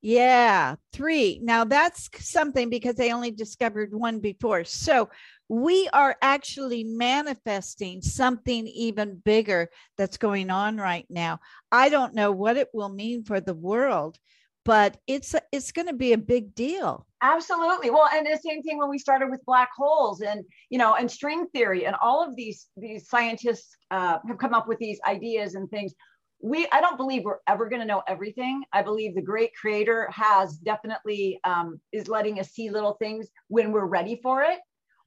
[0.00, 5.10] yeah three now that's something because they only discovered one before so
[5.52, 11.38] we are actually manifesting something even bigger that's going on right now
[11.70, 14.18] i don't know what it will mean for the world
[14.64, 17.90] but it's it's going to be a big deal Absolutely.
[17.90, 21.08] Well, and the same thing when we started with black holes and you know and
[21.08, 25.54] string theory and all of these these scientists uh, have come up with these ideas
[25.54, 25.94] and things.
[26.42, 28.64] We I don't believe we're ever going to know everything.
[28.72, 33.70] I believe the great creator has definitely um, is letting us see little things when
[33.70, 34.58] we're ready for it,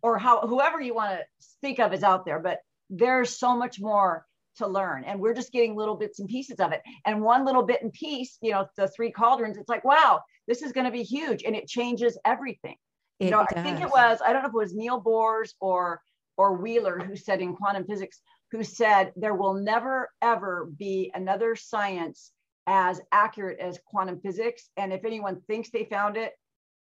[0.05, 2.39] or how whoever you want to speak of is out there.
[2.39, 2.59] But
[2.91, 4.23] there's so much more
[4.57, 6.81] to learn and we're just getting little bits and pieces of it.
[7.05, 10.61] And one little bit and piece you know the three cauldrons it's like wow this
[10.61, 12.75] is going to be huge and it changes everything.
[13.19, 15.55] You It know i think it was i don't know if it was neil bohr's
[15.59, 16.01] or
[16.37, 21.55] or wheeler who said in quantum physics who said there will never ever be another
[21.55, 22.31] science
[22.67, 26.33] as accurate as quantum physics and if anyone thinks they found it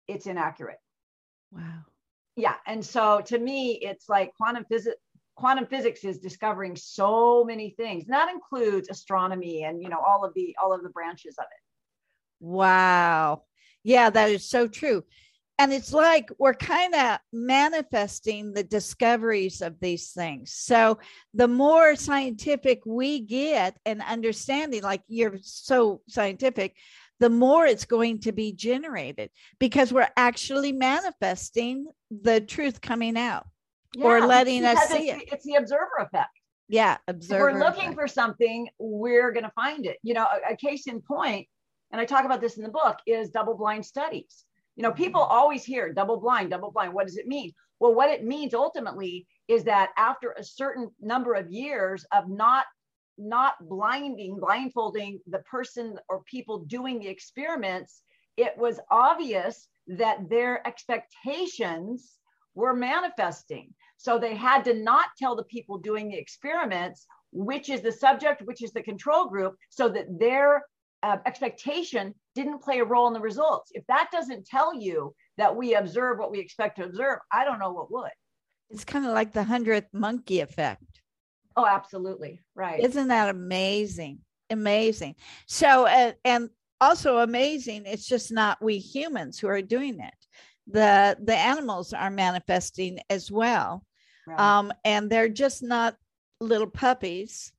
[0.07, 0.77] it's inaccurate.
[1.51, 1.85] Wow
[2.35, 4.97] yeah and so to me it's like quantum physics
[5.35, 10.23] quantum physics is discovering so many things and that includes astronomy and you know all
[10.23, 11.61] of the all of the branches of it
[12.39, 13.43] Wow.
[13.83, 15.03] Yeah, that is so true.
[15.57, 20.51] And it's like we're kind of manifesting the discoveries of these things.
[20.51, 20.99] So
[21.33, 26.75] the more scientific we get and understanding, like you're so scientific,
[27.19, 33.45] the more it's going to be generated because we're actually manifesting the truth coming out.
[34.01, 36.29] Or letting us see it's, it's the observer effect
[36.67, 37.53] Yeah, if observer.
[37.53, 37.95] we're looking effect.
[37.95, 41.47] for something we're going to find it you know a, a case in point
[41.93, 44.43] and i talk about this in the book is double blind studies
[44.75, 45.31] you know people Mm-hmm.
[45.31, 49.25] always hear double blind double blind what does it mean well what it means ultimately
[49.47, 52.65] is that after a certain number of years of not
[53.17, 58.01] not blinding blindfolding the person or people doing the experiments
[58.37, 62.17] it was obvious that their expectations
[62.55, 67.81] were manifesting so they had to not tell the people doing the experiments which is
[67.81, 70.63] the subject, which is the control group, so that their
[71.03, 73.71] uh, expectation didn't play a role in the results.
[73.73, 77.59] If that doesn't tell you that we observe what we expect to observe, I don't
[77.59, 78.11] know what would.
[78.69, 81.01] It's kind of like the hundredth monkey effect.
[81.55, 82.41] Oh, absolutely.
[82.55, 82.83] Right.
[82.83, 84.19] Isn't that amazing?
[84.49, 85.15] Amazing.
[85.47, 86.49] So, uh, and
[86.81, 90.13] also amazing, it's just not we humans who are doing it.
[90.67, 93.85] The the animals are manifesting as well.
[94.27, 94.39] Right.
[94.39, 95.95] Um, and they're just not
[96.41, 97.53] little puppies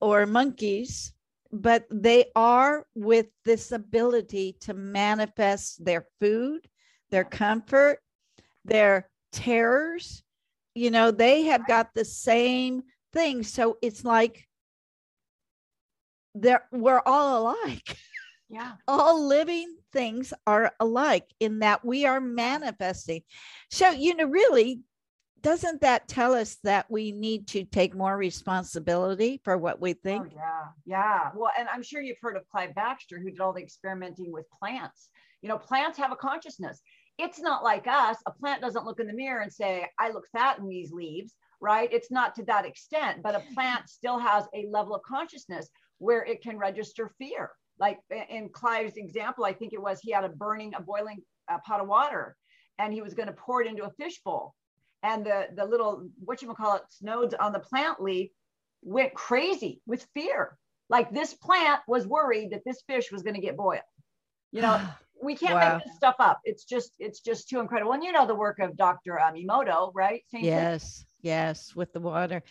[0.00, 1.12] or monkeys,
[1.52, 6.66] but they are with this ability to manifest their food,
[7.10, 8.00] their comfort,
[8.64, 10.22] their terrors.
[10.74, 12.82] You know, they have got the same
[13.12, 13.42] thing.
[13.42, 14.46] So it's like
[16.34, 17.96] they're we're all alike.
[18.48, 18.72] yeah.
[18.86, 23.22] all living things are alike in that we are manifesting.
[23.70, 24.80] So, you know, really,
[25.40, 29.96] doesn't that tell us that we need to take more responsibility for what we oh,
[30.02, 30.26] think?
[30.26, 30.64] Oh, yeah.
[30.84, 31.30] Yeah.
[31.34, 34.46] Well, and I'm sure you've heard of Clive Backster, who did all the experimenting with
[34.58, 35.10] plants.
[35.42, 36.80] You know, plants have a consciousness.
[37.18, 38.16] It's not like us.
[38.26, 41.34] A plant doesn't look in the mirror and say, I look fat in these leaves,
[41.60, 41.88] right?
[41.92, 46.24] It's not to that extent, but a plant still has a level of consciousness where
[46.24, 47.50] it can register fear.
[47.78, 51.58] Like in Clive's example, I think it was he had a burning, a boiling uh,
[51.66, 52.36] pot of water
[52.78, 54.54] and he was going to pour it into a fishbowl.
[55.02, 58.30] And the, the little, what you call it, nodes on the plant leaf
[58.82, 60.56] went crazy with fear.
[60.88, 63.82] Like this plant was worried that this fish was going to get boiled.
[64.52, 64.80] You know,
[65.22, 65.76] we can't Wow.
[65.76, 66.40] make this stuff up.
[66.44, 67.92] It's just it's just too incredible.
[67.92, 69.18] And you know the work of Dr.
[69.22, 70.22] Amimoto, um, right?
[70.28, 70.50] Same thing.
[70.50, 72.42] Yes, yes, with the water.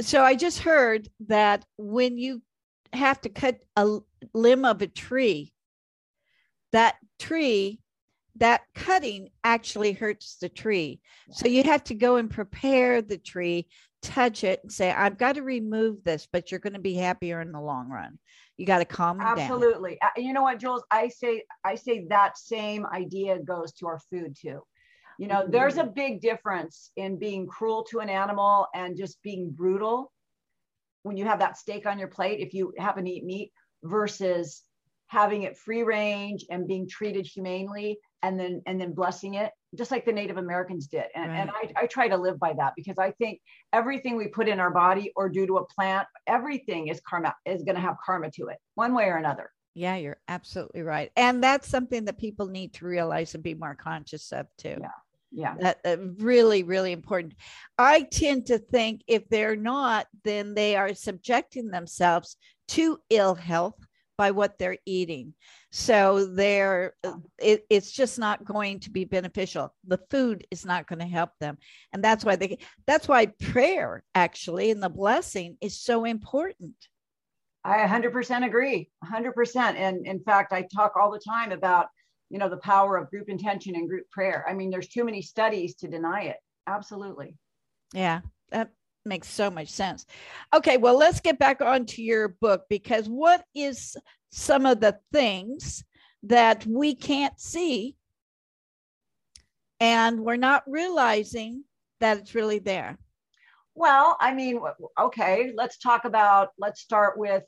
[0.00, 2.42] So I just heard that when you
[2.92, 3.98] have to cut a
[4.34, 5.52] limb of a tree,
[6.72, 7.80] that tree,
[8.36, 11.00] that cutting actually hurts the tree.
[11.30, 13.68] So you have to go and prepare the tree,
[14.02, 17.40] touch it, and say, I've got to remove this, but you're going to be happier
[17.40, 18.18] in the long run.
[18.56, 19.48] You got to calm them down.
[19.52, 19.98] Absolutely.
[20.16, 20.82] You know what, Jules?
[20.90, 24.62] I say I say that same idea goes to our food too.
[25.18, 25.88] You know, there's Mm-hmm.
[25.88, 30.12] a big difference in being cruel to an animal and just being brutal
[31.02, 34.62] when you have that steak on your plate if you happen to eat meat versus
[35.08, 39.90] having it free range and being treated humanely and then and then blessing it just
[39.90, 42.98] like the native americans did and, and I, I try to live by that because
[42.98, 43.40] i think
[43.72, 47.62] everything we put in our body or do to a plant everything is karma is
[47.62, 51.10] going to have karma to it one way or another Yeah, you're absolutely right.
[51.16, 54.76] And that's something that people need to realize and be more conscious of too.
[54.80, 54.88] Yeah.
[55.30, 57.34] yeah That, that really, really important.
[57.78, 62.36] I tend to think if they're not, then they are subjecting themselves
[62.68, 63.78] to ill health
[64.20, 65.32] by what they're eating.
[65.72, 66.92] So they're
[67.38, 69.74] it, it's just not going to be beneficial.
[69.86, 71.56] The food is not going to help them.
[71.94, 76.74] And that's why they that's why prayer actually and the blessing is so important.
[77.64, 78.90] I 100% agree.
[79.10, 79.56] 100%.
[79.56, 81.86] And in fact, I talk all the time about,
[82.28, 84.44] you know, the power of group intention and group prayer.
[84.46, 86.36] I mean, there's too many studies to deny it.
[86.66, 87.38] Absolutely.
[87.94, 88.70] Yeah, that
[89.04, 90.06] makes so much sense.
[90.54, 93.96] Okay, well, let's get back onto your book because what is
[94.30, 95.84] some of the things
[96.24, 97.96] that we can't see
[99.80, 101.64] and we're not realizing
[102.00, 102.98] that it's really there?
[103.74, 104.60] Well, I mean,
[105.00, 107.44] okay, let's talk about, let's start with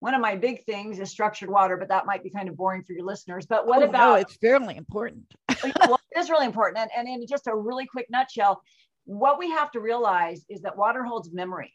[0.00, 2.82] one of my big things is structured water, but that might be kind of boring
[2.82, 3.46] for your listeners.
[3.46, 5.24] But what Oh, no, about it's fairly important.
[5.62, 6.78] well, it is really important.
[6.78, 8.62] And, and in just a really quick nutshell,
[9.06, 11.72] what we have to realize is that water holds memory.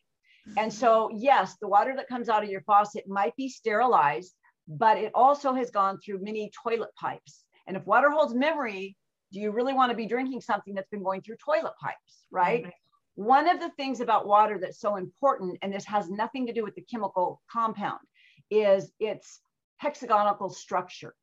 [0.57, 4.33] And so, yes, the water that comes out of your faucet might be sterilized,
[4.67, 7.43] but it also has gone through many toilet pipes.
[7.67, 8.97] And if water holds memory,
[9.31, 12.65] do you really want to be drinking something that's been going through toilet pipes, right?
[13.15, 16.63] One of the things about water that's so important, and this has nothing to do
[16.63, 17.99] with the chemical compound,
[18.49, 19.41] is its
[19.77, 21.13] hexagonal structure.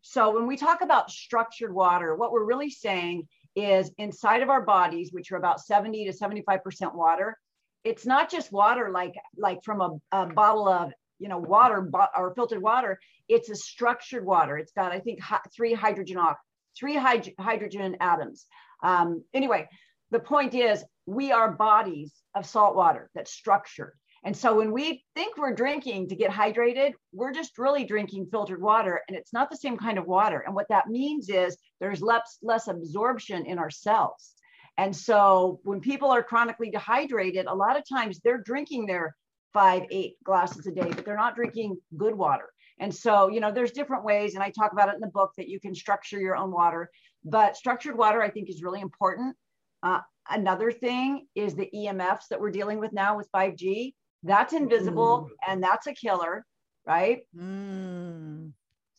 [0.00, 4.62] So when we talk about structured water, what we're really saying is inside of our
[4.62, 7.36] bodies, which are about 70 to 75% water,
[7.84, 12.34] it's not just water like like from a, a bottle of you know water or
[12.34, 12.98] filtered water.
[13.28, 14.56] It's a structured water.
[14.56, 16.36] It's got I think hi- three hydrogen off
[16.78, 18.46] three hyd- hydrogen atoms.
[18.82, 19.68] Um, anyway,
[20.10, 23.94] the point is we are bodies of salt water that's structured.
[24.24, 28.62] And so when we think we're drinking to get hydrated, we're just really drinking filtered
[28.62, 30.44] water and it's not the same kind of water.
[30.46, 34.34] And what that means is there's less, less absorption in our cells.
[34.78, 39.16] And so when people are chronically dehydrated, a lot of times they're drinking their
[39.52, 42.48] five, eight glasses a day, but they're not drinking good water.
[42.78, 45.32] And so, you know, there's different ways, and I talk about it in the book
[45.36, 46.88] that you can structure your own water.
[47.24, 49.36] But structured water, I think, is really important.
[49.82, 53.92] Uh, another thing is the EMFs that we're dealing with now with 5G.
[54.22, 56.46] That's invisible and that's a killer,
[56.86, 57.22] right?
[57.36, 58.52] Mm,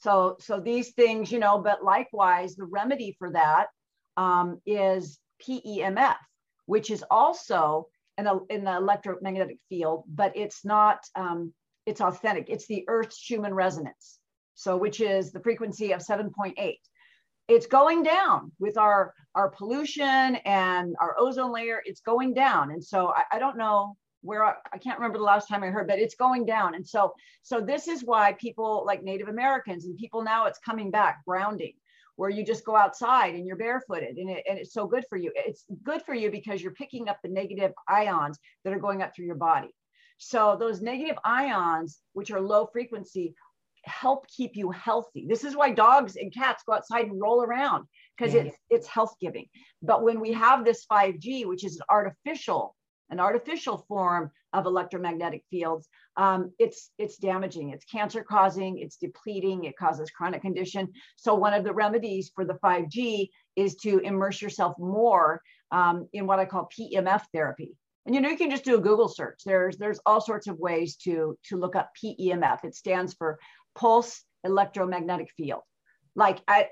[0.04, 3.68] So, so these things, you know, but likewise, the remedy for that
[4.18, 6.18] um, is PEMF,
[6.66, 7.88] which is also
[8.18, 11.54] an, el- in the electromagnetic field, but it's not, um,
[11.86, 12.50] it's authentic.
[12.50, 14.20] It's the Earth's Schumann resonance.
[14.56, 16.76] So, which is the frequency of 7.8.
[17.48, 21.82] It's going down with our, our pollution and our ozone layer.
[21.86, 22.72] It's going down.
[22.72, 25.68] And so I, I don't know where I, I can't remember the last time I
[25.68, 26.76] heard, but it's going down.
[26.76, 27.14] And so,
[27.44, 31.74] so this is why people like Native Americans and people now it's coming back grounding
[32.16, 35.18] where you just go outside and you're barefooted and, it, and it's so good for
[35.18, 35.32] you.
[35.36, 39.16] It's good for you because you're picking up the negative ions that are going up
[39.16, 39.74] through your body.
[40.20, 43.36] So those negative ions, which are low frequency,
[43.86, 45.26] help keep you healthy.
[45.28, 48.44] This is why dogs and cats go outside and roll around because Yeah.
[48.44, 49.48] it's it's health giving.
[49.82, 52.76] But when we have this 5G, which is an artificial
[53.14, 55.88] an artificial form of electromagnetic fields,
[56.18, 57.70] um, it's it's damaging.
[57.70, 58.80] It's cancer causing.
[58.80, 59.66] It's depleting.
[59.66, 60.92] It causes chronic condition.
[61.16, 65.42] So one of the remedies for the 5G is to immerse yourself more
[65.72, 67.78] um, in what I call PEMF therapy.
[68.06, 69.42] And you know you can just do a Google search.
[69.46, 72.66] There's there's all sorts of ways to to look up PEMF.
[72.66, 73.40] It stands for
[73.76, 75.62] pulse electromagnetic field.
[76.16, 76.68] Like I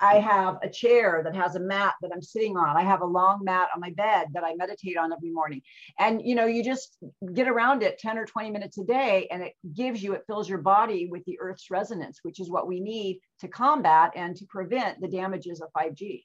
[0.00, 2.76] I have a chair that has a mat that I'm sitting on.
[2.76, 5.62] I have a long mat on my bed that I meditate on every morning.
[5.98, 6.96] And you know, you just
[7.32, 10.48] get around it 10 or 20 minutes a day and it gives you, it fills
[10.48, 14.46] your body with the earth's resonance, which is what we need to combat and to
[14.46, 16.24] prevent the damages of 5G.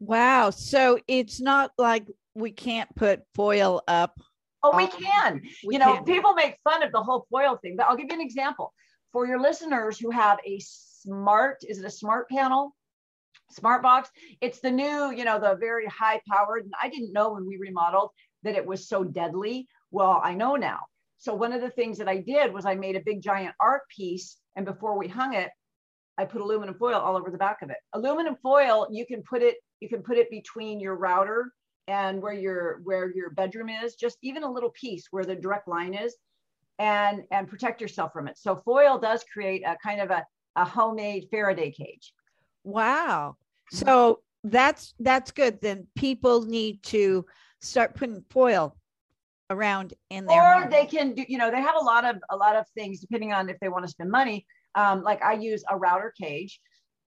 [0.00, 0.50] Wow.
[0.50, 4.20] So it's not like we can't put foil up.
[4.62, 5.42] Oh, we um, can.
[5.64, 6.04] We you know, can.
[6.04, 8.74] people make fun of the whole foil thing, but I'll give you an example.
[9.12, 10.60] For your listeners who have a
[11.06, 12.74] smart, is it a smart panel?
[13.50, 14.10] Smart box.
[14.40, 16.64] It's the new, you know, the very high powered.
[16.64, 18.10] And I didn't know when we remodeled
[18.42, 19.68] that it was so deadly.
[19.90, 20.80] Well, I know now.
[21.18, 23.82] So one of the things that I did was I made a big giant art
[23.94, 24.36] piece.
[24.56, 25.50] And before we hung it,
[26.18, 27.76] I put aluminum foil all over the back of it.
[27.92, 31.52] Aluminum foil, you can put it, you can put it between your router
[31.88, 35.68] and where your where your bedroom is, just even a little piece where the direct
[35.68, 36.16] line is,
[36.78, 38.38] and and protect yourself from it.
[38.38, 40.24] So foil does create a kind of a,
[40.56, 42.12] a homemade Faraday cage.
[42.64, 43.36] Wow.
[43.70, 45.60] So that's that's good.
[45.60, 47.24] Then people need to
[47.60, 48.76] start putting foil
[49.50, 50.40] around in there.
[50.40, 50.70] Or home.
[50.70, 53.32] they can do, you know, they have a lot of a lot of things depending
[53.32, 54.46] on if they want to spend money
[54.76, 56.60] um, like I use a router cage.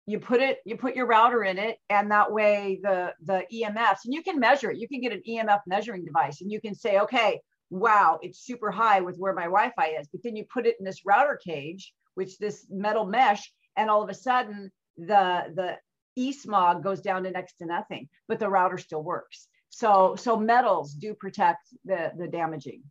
[0.06, 4.06] You put it, you put your router in it, and that way the the EMFs,
[4.06, 4.78] and you can measure it.
[4.78, 8.70] You can get an EMF measuring device, and you can say, okay, wow, it's super
[8.70, 10.08] high with where my Wi-Fi is.
[10.10, 14.02] But then you put it in this router cage, which this metal mesh, and all
[14.02, 15.76] of a sudden the the
[16.16, 19.46] e-smog goes down to next to nothing, but the router still works.
[19.70, 22.82] So so metals do protect the the damaging.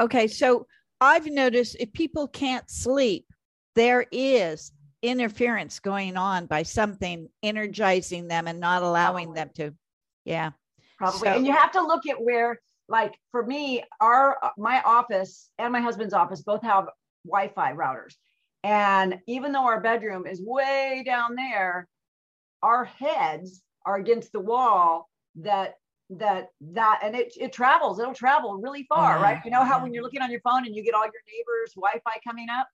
[0.00, 0.66] Okay, so
[1.00, 3.26] I've noticed if people can't sleep,
[3.76, 9.40] there is interference going on by something energizing them and not allowing Probably.
[9.40, 9.74] them to
[10.24, 10.50] yeah
[10.98, 11.20] Probably.
[11.20, 15.72] So, and you have to look at where like for me our my office and
[15.72, 16.86] my husband's office both have
[17.24, 18.14] wi-fi routers
[18.64, 21.88] and even though our bedroom is way down there
[22.62, 25.74] our heads are against the wall that
[26.10, 29.24] that that and it, it travels it'll travel really far uh-huh.
[29.24, 31.12] right you know how when you're looking on your phone and you get all your
[31.26, 32.68] neighbors wi-fi coming up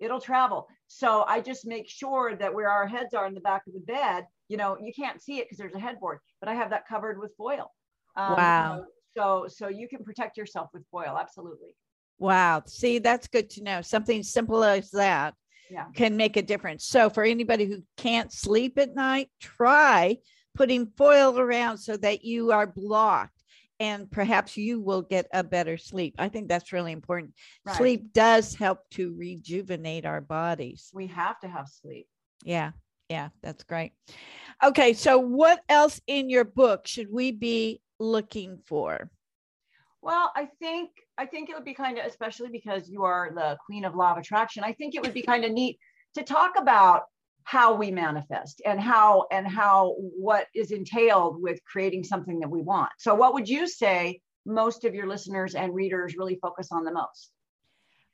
[0.00, 0.68] it'll travel.
[0.86, 3.80] So I just make sure that where our heads are in the back of the
[3.80, 6.86] bed, you know, you can't see it because there's a headboard, but I have that
[6.86, 7.70] covered with foil.
[8.16, 8.84] Um, wow.
[9.16, 11.16] So, so you can protect yourself with foil.
[11.18, 11.74] Absolutely.
[12.18, 12.62] Wow.
[12.66, 13.82] See, that's good to know.
[13.82, 15.34] Something simple as that
[15.70, 15.86] yeah.
[15.94, 16.86] can make a difference.
[16.86, 20.18] So for anybody who can't sleep at night, try
[20.54, 23.42] putting foil around so that you are blocked
[23.80, 26.14] and perhaps you will get a better sleep.
[26.18, 27.34] I think that's really important.
[27.66, 27.76] Right.
[27.76, 30.90] Sleep does help to rejuvenate our bodies.
[30.94, 32.06] We have to have sleep.
[32.44, 32.70] Yeah.
[33.10, 33.92] Yeah, that's great.
[34.62, 39.10] Okay, so what else in your book should we be looking for?
[40.04, 43.56] Well, I think I think it would be kind of especially because you are the
[43.64, 44.62] queen of law of attraction.
[44.62, 45.78] I think it would be kind of neat
[46.14, 47.04] to talk about
[47.44, 52.62] how we manifest and how and how what is entailed with creating something that we
[52.62, 56.84] want so what would you say most of your listeners and readers really focus on
[56.84, 57.30] the most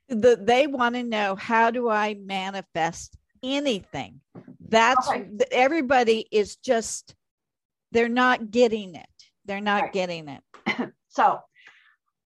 [0.08, 4.20] the, they want to know how do i manifest anything
[4.68, 5.28] that's okay.
[5.52, 7.14] everybody is just
[7.92, 9.06] they're not getting it
[9.44, 9.92] they're not right.
[9.92, 11.38] getting it so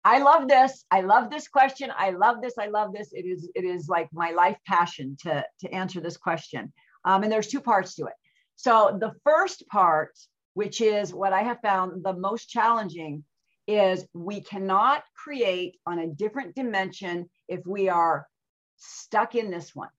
[0.06, 0.86] I love this.
[0.92, 1.92] I love this question.
[1.96, 2.56] I love this.
[2.60, 3.14] I love this.
[3.14, 6.74] It is it is like my life passion to to answer this question.
[7.06, 8.14] Um, and there's two parts to it.
[8.56, 10.12] So the first part,
[10.54, 13.24] which is what I have found the most challenging,
[13.68, 18.28] is we cannot create on a different dimension if we are
[18.78, 19.90] stuck in this one.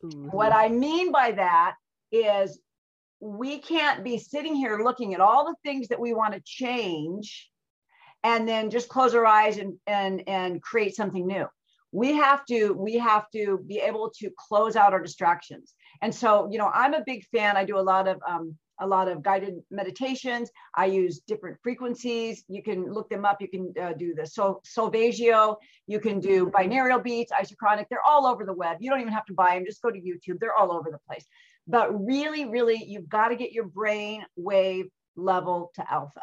[0.00, 1.76] What I mean by that
[2.10, 2.58] is
[3.20, 7.48] we can't be sitting here looking at all the things that we want to change
[8.24, 11.46] and then just close our eyes and and and create something new.
[11.92, 15.74] We have to we have to be able to close out our distractions.
[16.00, 17.56] And so you know i'm a big fan.
[17.56, 20.50] I do a lot of um, a lot of guided meditations.
[20.74, 22.44] I use different frequencies.
[22.48, 23.40] You can look them up.
[23.40, 25.58] You can uh, do the so solfeggio.
[25.86, 28.78] You can do binaural beats isochronic they're all over the web.
[28.80, 30.38] You don't even have to buy them just go to youtube.
[30.40, 31.26] They're all over the place.
[31.66, 36.22] But really really you've got to get your brain wave level to alpha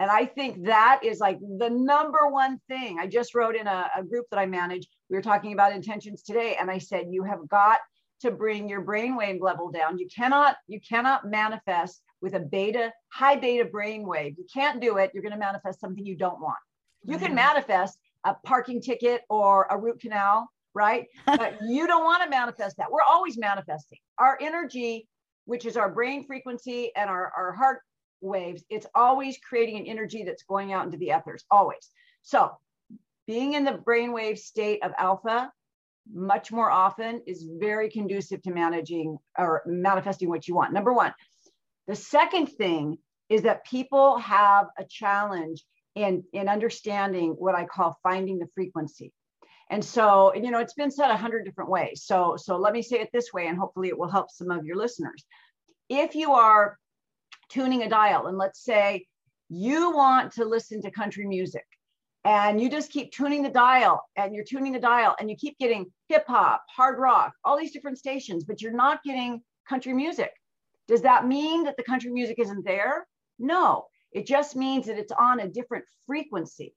[0.00, 2.98] and I think that is like the number one thing.
[2.98, 4.88] I just wrote in a, a, group that I manage.
[5.10, 7.80] We were talking about intentions today, and I said, you have got
[8.22, 9.98] to bring your brainwave level down.
[9.98, 14.38] You cannot, you cannot manifest with a beta, high beta brainwave.
[14.38, 15.10] You can't do it.
[15.12, 16.58] You're going to manifest something you don't want.
[17.04, 21.08] You can manifest a parking ticket or a root canal, right?
[21.26, 22.90] but you don't want to manifest that.
[22.90, 23.98] We're always manifesting.
[24.18, 25.08] Our energy,
[25.44, 27.80] which is our brain frequency and our, our heart
[28.20, 31.90] waves, it's always creating an energy that's going out into the ethers, always.
[32.22, 32.52] So
[33.26, 35.52] being in the brainwave state of alpha
[36.12, 40.72] much more often is very conducive to managing or manifesting what you want.
[40.72, 41.14] Number one.
[41.86, 42.98] The second thing
[43.28, 45.64] is that people have a challenge
[45.94, 49.12] in, in understanding what I call finding the frequency.
[49.70, 52.02] And so, you know, it's been said a hundred different ways.
[52.04, 54.64] So, so let me say it this way, and hopefully it will help some of
[54.64, 55.24] your listeners.
[55.88, 56.76] If you are
[57.50, 59.06] tuning a dial, and let's say
[59.48, 61.66] you want to listen to country music,
[62.24, 65.58] and you just keep tuning the dial, and you're tuning the dial, and you keep
[65.58, 70.32] getting hip hop, hard rock, all these different stations, but you're not getting country music.
[70.88, 73.06] Does that mean that the country music isn't there?
[73.38, 76.74] No, it just means that it's on a different frequency.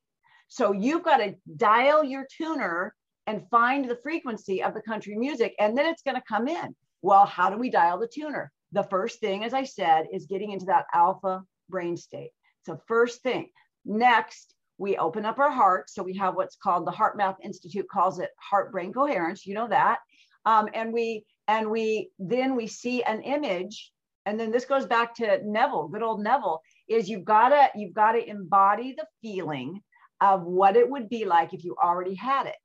[0.47, 2.95] So you've got to dial your tuner
[3.25, 6.75] and find the frequency of the country music, and then it's going to come in.
[7.01, 8.52] Well, how do we dial the tuner?
[8.73, 12.31] The first thing, as I said, is getting into that alpha brain state.
[12.65, 13.49] So, first thing.
[13.85, 15.89] Next, we open up our heart.
[15.89, 19.45] So, we have what's called the Heart HeartMath Institute calls it heart brain coherence.
[19.45, 19.99] You know that.
[20.45, 23.91] Um, and we and we then we see an image
[24.25, 27.93] and then this goes back to neville good old neville is you've got to you've
[27.93, 29.81] got to embody the feeling
[30.23, 32.55] of what it would be like if you already had it.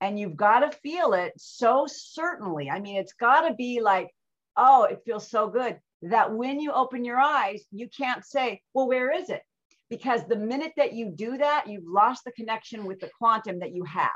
[0.00, 2.70] And you've got to feel it so certainly.
[2.70, 4.08] I mean, it's got to be like,
[4.58, 8.88] oh, it feels so good that when you open your eyes, you can't say, well,
[8.88, 9.42] where is it?
[9.88, 13.72] Because the minute that you do that, you've lost the connection with the quantum that
[13.72, 14.10] you have.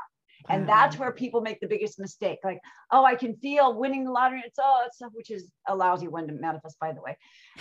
[0.49, 0.69] And mm-hmm.
[0.69, 2.39] that's where people make the biggest mistake.
[2.43, 2.59] Like,
[2.91, 4.43] oh, I can feel winning the lottery.
[4.45, 7.17] It's oh, it's which is a lousy one to manifest, by the way.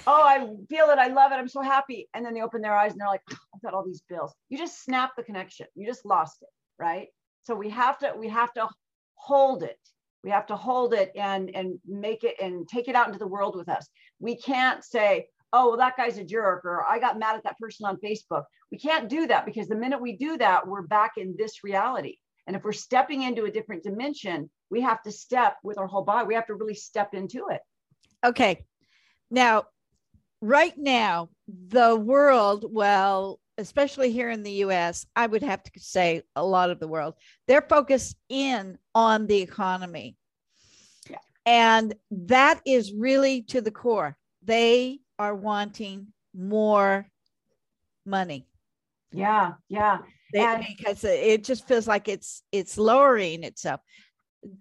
[0.06, 0.98] Oh, I feel it.
[0.98, 1.36] I love it.
[1.36, 2.08] I'm so happy.
[2.12, 4.34] And then they open their eyes and they're like, oh, I've got all these bills.
[4.48, 5.66] You just snap the connection.
[5.74, 7.08] You just lost it, right?
[7.44, 8.68] So we have to we have to
[9.14, 9.78] hold it.
[10.24, 13.26] We have to hold it and and make it and take it out into the
[13.26, 13.88] world with us.
[14.20, 17.58] We can't say, oh, well, that guy's a jerk, or I got mad at that
[17.58, 18.44] person on Facebook.
[18.70, 22.16] We can't do that because the minute we do that, we're back in this reality.
[22.46, 26.04] And if we're stepping into a different dimension, we have to step with our whole
[26.04, 26.26] body.
[26.26, 27.60] We have to really step into it.
[28.24, 28.64] Okay.
[29.30, 29.64] Now,
[30.40, 36.22] right now, the world, well, especially here in the US, I would have to say
[36.36, 37.14] a lot of the world,
[37.48, 40.16] they're focused in on the economy.
[41.08, 41.18] Yeah.
[41.46, 44.16] And that is really to the core.
[44.42, 47.06] They are wanting more
[48.04, 48.46] money.
[49.12, 49.98] Yeah, yeah
[50.34, 53.80] and, because it just feels like it's it's lowering itself.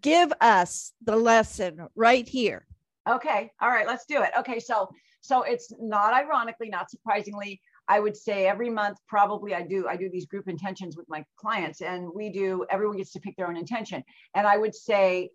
[0.01, 2.65] Give us the lesson right here.
[3.09, 3.51] Okay.
[3.59, 4.29] All right, let's do it.
[4.39, 4.89] Okay, so
[5.21, 7.61] so it's not ironically, not surprisingly,
[7.91, 11.25] I would say every month probably I do I do these group intentions with my
[11.35, 14.01] clients and we do everyone gets to pick their own intention.
[14.33, 15.31] And I would say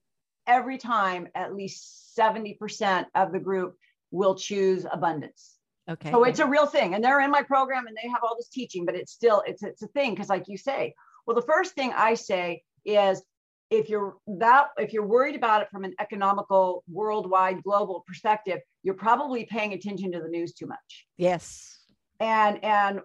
[0.47, 3.75] every time at least 70% of the group
[4.11, 5.57] will choose abundance.
[5.91, 6.11] Okay.
[6.11, 6.95] So it's a real thing.
[6.95, 9.63] And they're in my program and they have all this teaching, but it's still it's
[9.63, 10.95] it's a thing because like you say,
[11.27, 13.23] well, the first thing I say is
[13.69, 18.95] if you're that if you're worried about it from an economical worldwide global perspective you're
[18.95, 21.76] probably paying attention to the news too much yes
[22.21, 23.01] and and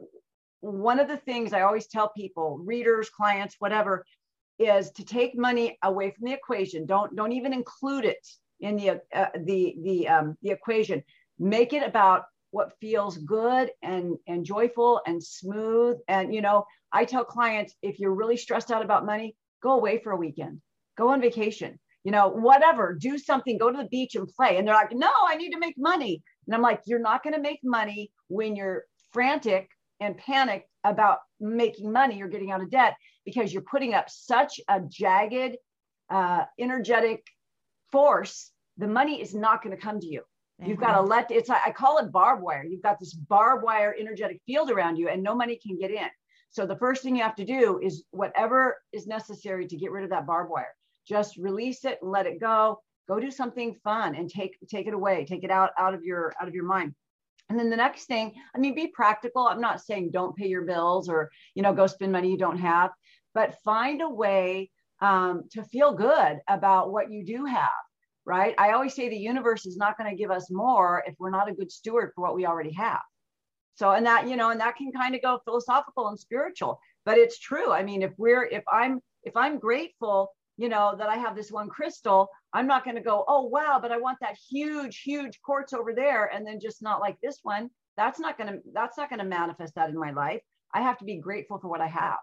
[0.62, 4.06] one of the things i always tell people readers clients whatever
[4.62, 6.86] is to take money away from the equation.
[6.86, 8.26] Don't don't even include it
[8.60, 11.04] in the uh, the the um, the equation.
[11.40, 15.98] Make it about what feels good and and joyful and smooth.
[16.08, 20.00] And you know i tell clients if you're really stressed out about money go away
[20.04, 20.62] for a weekend.
[20.98, 21.80] Go on vacation.
[22.04, 22.98] You know whatever.
[23.00, 23.58] Do something.
[23.58, 24.58] Go to the beach and play.
[24.58, 26.22] And they're like no i need to make money.
[26.46, 31.20] And i'm like you're not going to make money when you're frantic and panicked about
[31.40, 32.96] making money or getting out of debt
[33.26, 35.58] because you're putting up such a jagged
[36.10, 37.26] uh, energetic
[37.92, 40.24] force the money is not going to come to you
[40.64, 42.64] You've got to let it's I call it barbed wire.
[42.64, 46.08] You've got this barbed wire energetic field around you, and no money can get in.
[46.52, 50.04] So the first thing you have to do is whatever is necessary to get rid
[50.04, 50.74] of that barbed wire.
[51.08, 52.80] Just release it and let it go.
[53.08, 55.26] Go do something fun and take take it away.
[55.26, 56.94] Take it out out of your out of your mind.
[57.52, 59.46] And then the next thing, I mean, be practical.
[59.46, 62.60] I'm not saying don't pay your bills or you know go spend money you don't
[62.60, 62.92] have,
[63.34, 64.72] but find a way
[65.02, 67.70] um, to feel good about what you do have
[68.24, 68.54] right?
[68.58, 71.50] I always say the universe is not going to give us more if we're not
[71.50, 73.02] a good steward for what we already have.
[73.76, 77.18] So, and that, you know, and that can kind of go philosophical and spiritual, but
[77.18, 77.72] it's true.
[77.72, 81.52] I mean, if we're, if I'm, if I'm grateful, you know, that I have this
[81.52, 85.42] one crystal, I'm not going to go, oh, wow, but I want that huge, huge
[85.42, 86.26] quartz over there.
[86.26, 87.70] And then just not like this one.
[87.98, 90.42] That's not going to, that's not going to manifest that in my life.
[90.74, 92.20] I have to be grateful for what I have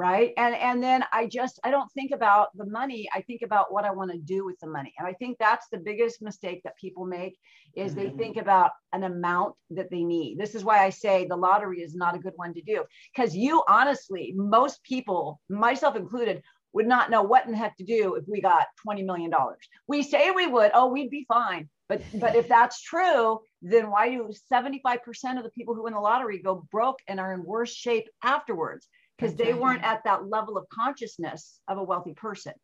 [0.00, 3.70] right and and then i just i don't think about the money i think about
[3.70, 6.62] what i want to do with the money and i think that's the biggest mistake
[6.64, 7.36] that people make
[7.76, 8.40] is they think mm-hmm.
[8.40, 12.16] about an amount that they need this is why i say the lottery is not
[12.16, 12.82] a good one to do
[13.14, 16.42] because you honestly most people myself included
[16.72, 19.58] would not know what in the heck to do if we got 20 million dollars.
[19.86, 21.68] We say we would oh we'd be fine.
[21.88, 25.00] But but if that's true then why do 75%
[25.36, 28.88] of the people who win the lottery go broke and are in worse shape afterwards?
[29.18, 32.54] Because they weren't at that level of consciousness of a wealthy person.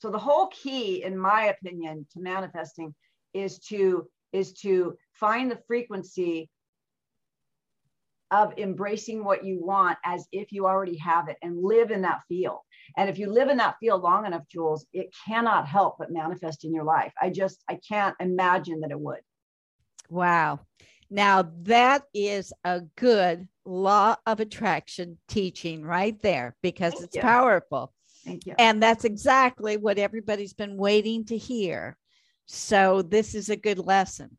[0.00, 2.94] So the whole key in my opinion to manifesting
[3.34, 6.48] is to is to find the frequency
[8.30, 12.20] of embracing what you want as if you already have it and live in that
[12.28, 12.60] field.
[12.96, 16.64] And if you live in that field long enough, Jules, it cannot help but manifest
[16.64, 17.12] in your life.
[17.20, 19.20] I just, I can't imagine that it would.
[20.08, 20.60] Wow.
[21.10, 27.22] Now that is a good law of attraction teaching right there because Thank it's you.
[27.22, 27.92] powerful.
[28.24, 28.54] Thank you.
[28.58, 31.96] And that's exactly what everybody's been waiting to hear.
[32.46, 34.36] So this is a good lesson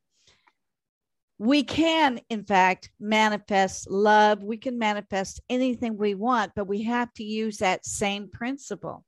[1.41, 4.43] we can, in fact, manifest love.
[4.43, 9.03] We can manifest anything we want, but we have to use that same principle.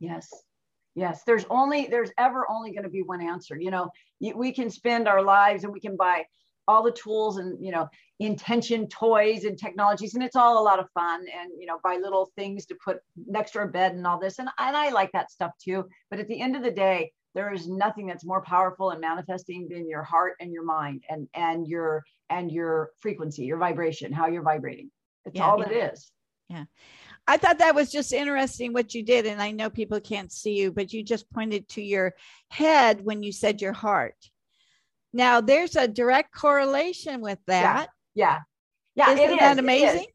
[0.00, 0.26] Yes.
[0.94, 1.20] Yes.
[1.26, 3.60] There's only, there's ever only going to be one answer.
[3.60, 3.90] You know,
[4.34, 6.24] we can spend our lives and we can buy
[6.66, 10.14] all the tools and, you know, intention toys and technologies.
[10.14, 13.00] And it's all a lot of fun and, you know, buy little things to put
[13.26, 14.38] next to our bed and all this.
[14.38, 15.84] And, and I like that stuff too.
[16.10, 19.68] But at the end of the day, there is nothing that's more powerful and manifesting
[19.68, 24.26] than your heart and your mind and and your and your frequency your vibration how
[24.26, 24.90] you're vibrating.
[25.26, 25.68] It's yeah, all yeah.
[25.68, 26.10] it is.
[26.48, 26.64] Yeah.
[27.28, 30.56] I thought that was just interesting what you did and i know people can't see
[30.56, 32.14] you but you just pointed to your
[32.50, 34.16] head when you said your heart.
[35.12, 37.90] Now there's a direct correlation with that.
[38.14, 38.38] Yeah.
[38.94, 40.06] Yeah, yeah isn't it that is, amazing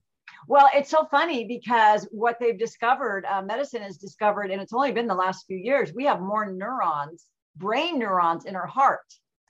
[0.51, 4.91] well, it's so funny because what they've discovered, uh, medicine has discovered, and it's only
[4.91, 7.25] been the last few years, we have more neurons,
[7.55, 9.07] brain neurons in our heart.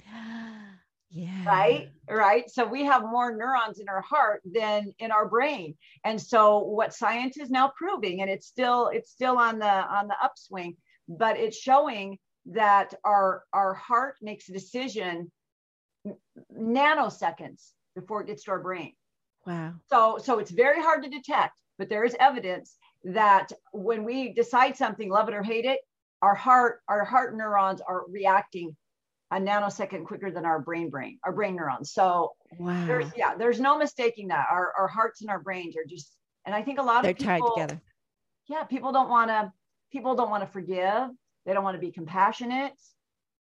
[1.13, 1.43] Yeah.
[1.45, 1.89] Right.
[2.09, 2.49] Right.
[2.49, 5.75] So we have more neurons in our heart than in our brain.
[6.05, 10.07] And so what science is now proving, and it's still, it's still on the on
[10.07, 10.77] the upswing,
[11.09, 12.17] but it's showing
[12.53, 15.29] that our our heart makes a decision
[16.57, 18.93] nanoseconds before it gets to our brain.
[19.45, 19.73] Wow.
[19.89, 24.77] So so it's very hard to detect, but there is evidence that when we decide
[24.77, 25.79] something, love it or hate it,
[26.21, 28.75] our heart our heart neurons are reacting
[29.31, 31.91] a nanosecond quicker than our brain brain our brain neurons.
[31.91, 32.85] So wow.
[32.85, 36.15] there's yeah, there's no mistaking that our our hearts and our brains are just
[36.45, 37.81] and I think a lot They're of people, tied together.
[38.47, 39.51] Yeah, people don't want to
[39.91, 41.09] people don't want to forgive.
[41.45, 42.73] They don't want to be compassionate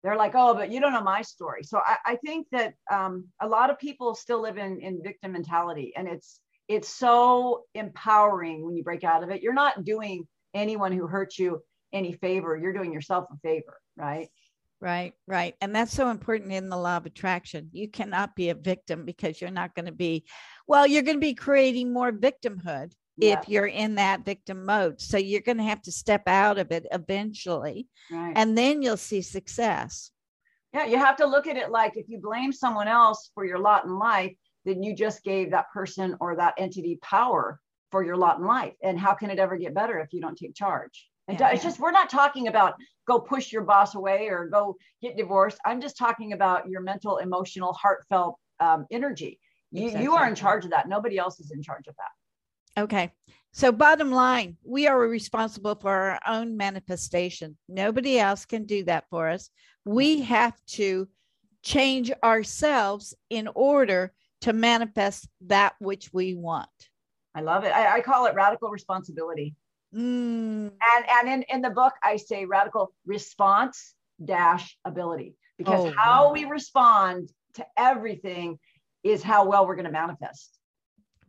[0.05, 1.63] they're like, oh, but you don't know my story.
[1.63, 5.31] So I, I think that um, a lot of people still live in, in victim
[5.31, 9.41] mentality, and it's it's so empowering when you break out of it.
[9.41, 12.55] You're not doing anyone who hurts you any favor.
[12.55, 14.29] You're doing yourself a favor, right?
[14.81, 15.55] Right, right.
[15.61, 17.69] And that's so important in the law of attraction.
[17.71, 20.25] You cannot be a victim because you're not going to be,
[20.67, 23.39] well, you're going to be creating more victimhood yeah.
[23.39, 24.99] if you're in that victim mode.
[24.99, 28.33] So you're going to have to step out of it eventually, right.
[28.35, 30.11] and then you'll see success.
[30.73, 33.59] Yeah, you have to look at it like if you blame someone else for your
[33.59, 34.33] lot in life,
[34.65, 37.61] then you just gave that person or that entity power
[37.91, 38.73] for your lot in life.
[38.83, 41.07] And how can it ever get better if you don't take charge?
[41.27, 41.69] And yeah, it's yeah.
[41.69, 42.73] just, we're not talking about
[43.07, 45.59] go push your boss away or go get divorced.
[45.65, 49.39] I'm just talking about your mental, emotional, heartfelt um, energy.
[49.71, 50.03] You, exactly.
[50.03, 50.89] you are in charge of that.
[50.89, 52.11] Nobody else is in charge of that.
[52.77, 53.11] Okay.
[53.51, 57.57] So, bottom line, we are responsible for our own manifestation.
[57.69, 59.49] Nobody else can do that for us.
[59.85, 61.07] We have to
[61.63, 66.67] change ourselves in order to manifest that which we want.
[67.33, 67.73] I love it.
[67.73, 69.55] I, I call it radical responsibility.
[69.93, 70.71] Mm.
[70.71, 76.27] And and in, in the book, I say radical response dash ability because oh, how
[76.27, 76.33] wow.
[76.33, 78.59] we respond to everything
[79.03, 80.57] is how well we're going to manifest.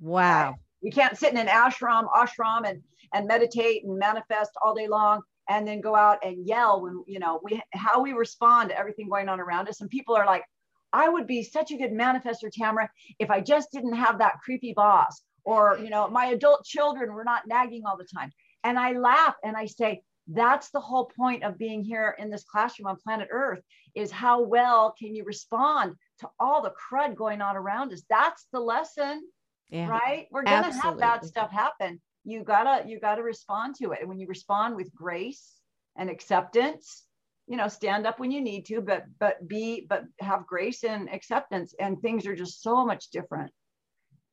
[0.00, 0.50] Wow.
[0.50, 0.56] Right?
[0.86, 2.80] You can't sit in an ashram, ashram, and
[3.12, 7.18] and meditate and manifest all day long, and then go out and yell when you
[7.18, 9.80] know we how we respond to everything going on around us.
[9.80, 10.44] And people are like,
[10.92, 14.74] I would be such a good manifester, Tamara, if I just didn't have that creepy
[14.74, 18.30] boss, or you know, my adult children were not nagging all the time.
[18.62, 22.44] And I laugh and I say, that's the whole point of being here in this
[22.44, 23.60] classroom on planet Earth
[23.96, 28.02] is how well can you respond to all the crud going on around us?
[28.08, 29.22] That's the lesson
[29.70, 29.88] yeah.
[29.88, 30.26] right?
[30.30, 31.02] We're gonna Absolutely.
[31.02, 32.00] have bad stuff happen.
[32.24, 34.00] You gotta you gotta respond to it.
[34.00, 35.54] And when you respond with grace
[35.96, 37.06] and acceptance
[37.46, 41.12] you know stand up when you need to but but be but have grace and
[41.12, 43.52] acceptance and things are just so much different.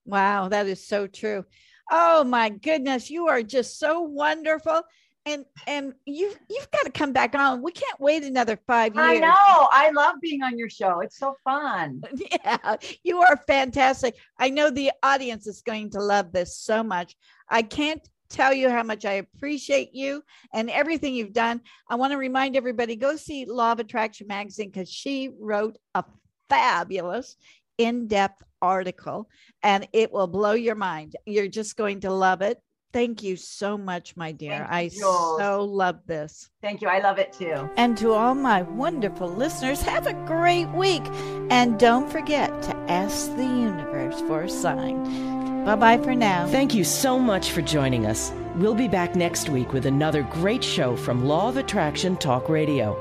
[0.05, 1.45] Wow that is so true.
[1.91, 4.81] Oh my goodness you are just so wonderful
[5.25, 7.61] and and you you've got to come back on.
[7.61, 9.07] We can't wait another five years.
[9.07, 9.69] I know.
[9.71, 10.99] I love being on your show.
[10.99, 12.01] It's so fun.
[12.31, 14.15] Yeah, you are fantastic.
[14.37, 17.15] I know the audience is going to love this so much.
[17.49, 21.61] I can't tell you how much I appreciate you and everything you've done.
[21.89, 26.03] I want to remind everybody go see Law of Attraction magazine because she wrote a
[26.49, 27.35] fabulous
[27.77, 29.29] in depth article
[29.61, 31.15] and it will blow your mind.
[31.25, 32.57] You're just going to love it.
[32.93, 34.67] Thank you so much, my dear.
[34.69, 36.51] I so love this.
[36.61, 36.87] Thank you.
[36.87, 37.67] I love it too.
[37.75, 41.01] And to all my wonderful listeners, have a great week.
[41.49, 45.65] And don't forget to ask the universe for a sign.
[45.65, 46.45] Bye bye for now.
[46.47, 48.31] Thank you so much for joining us.
[48.55, 52.95] We'll be back next week with another great show from Law of Attraction Talk Radio.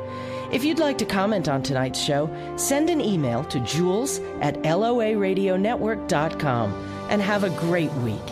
[0.53, 6.73] If you'd like to comment on tonight's show, send an email to jules at loaradionetwork.com
[7.11, 8.32] and have a great week.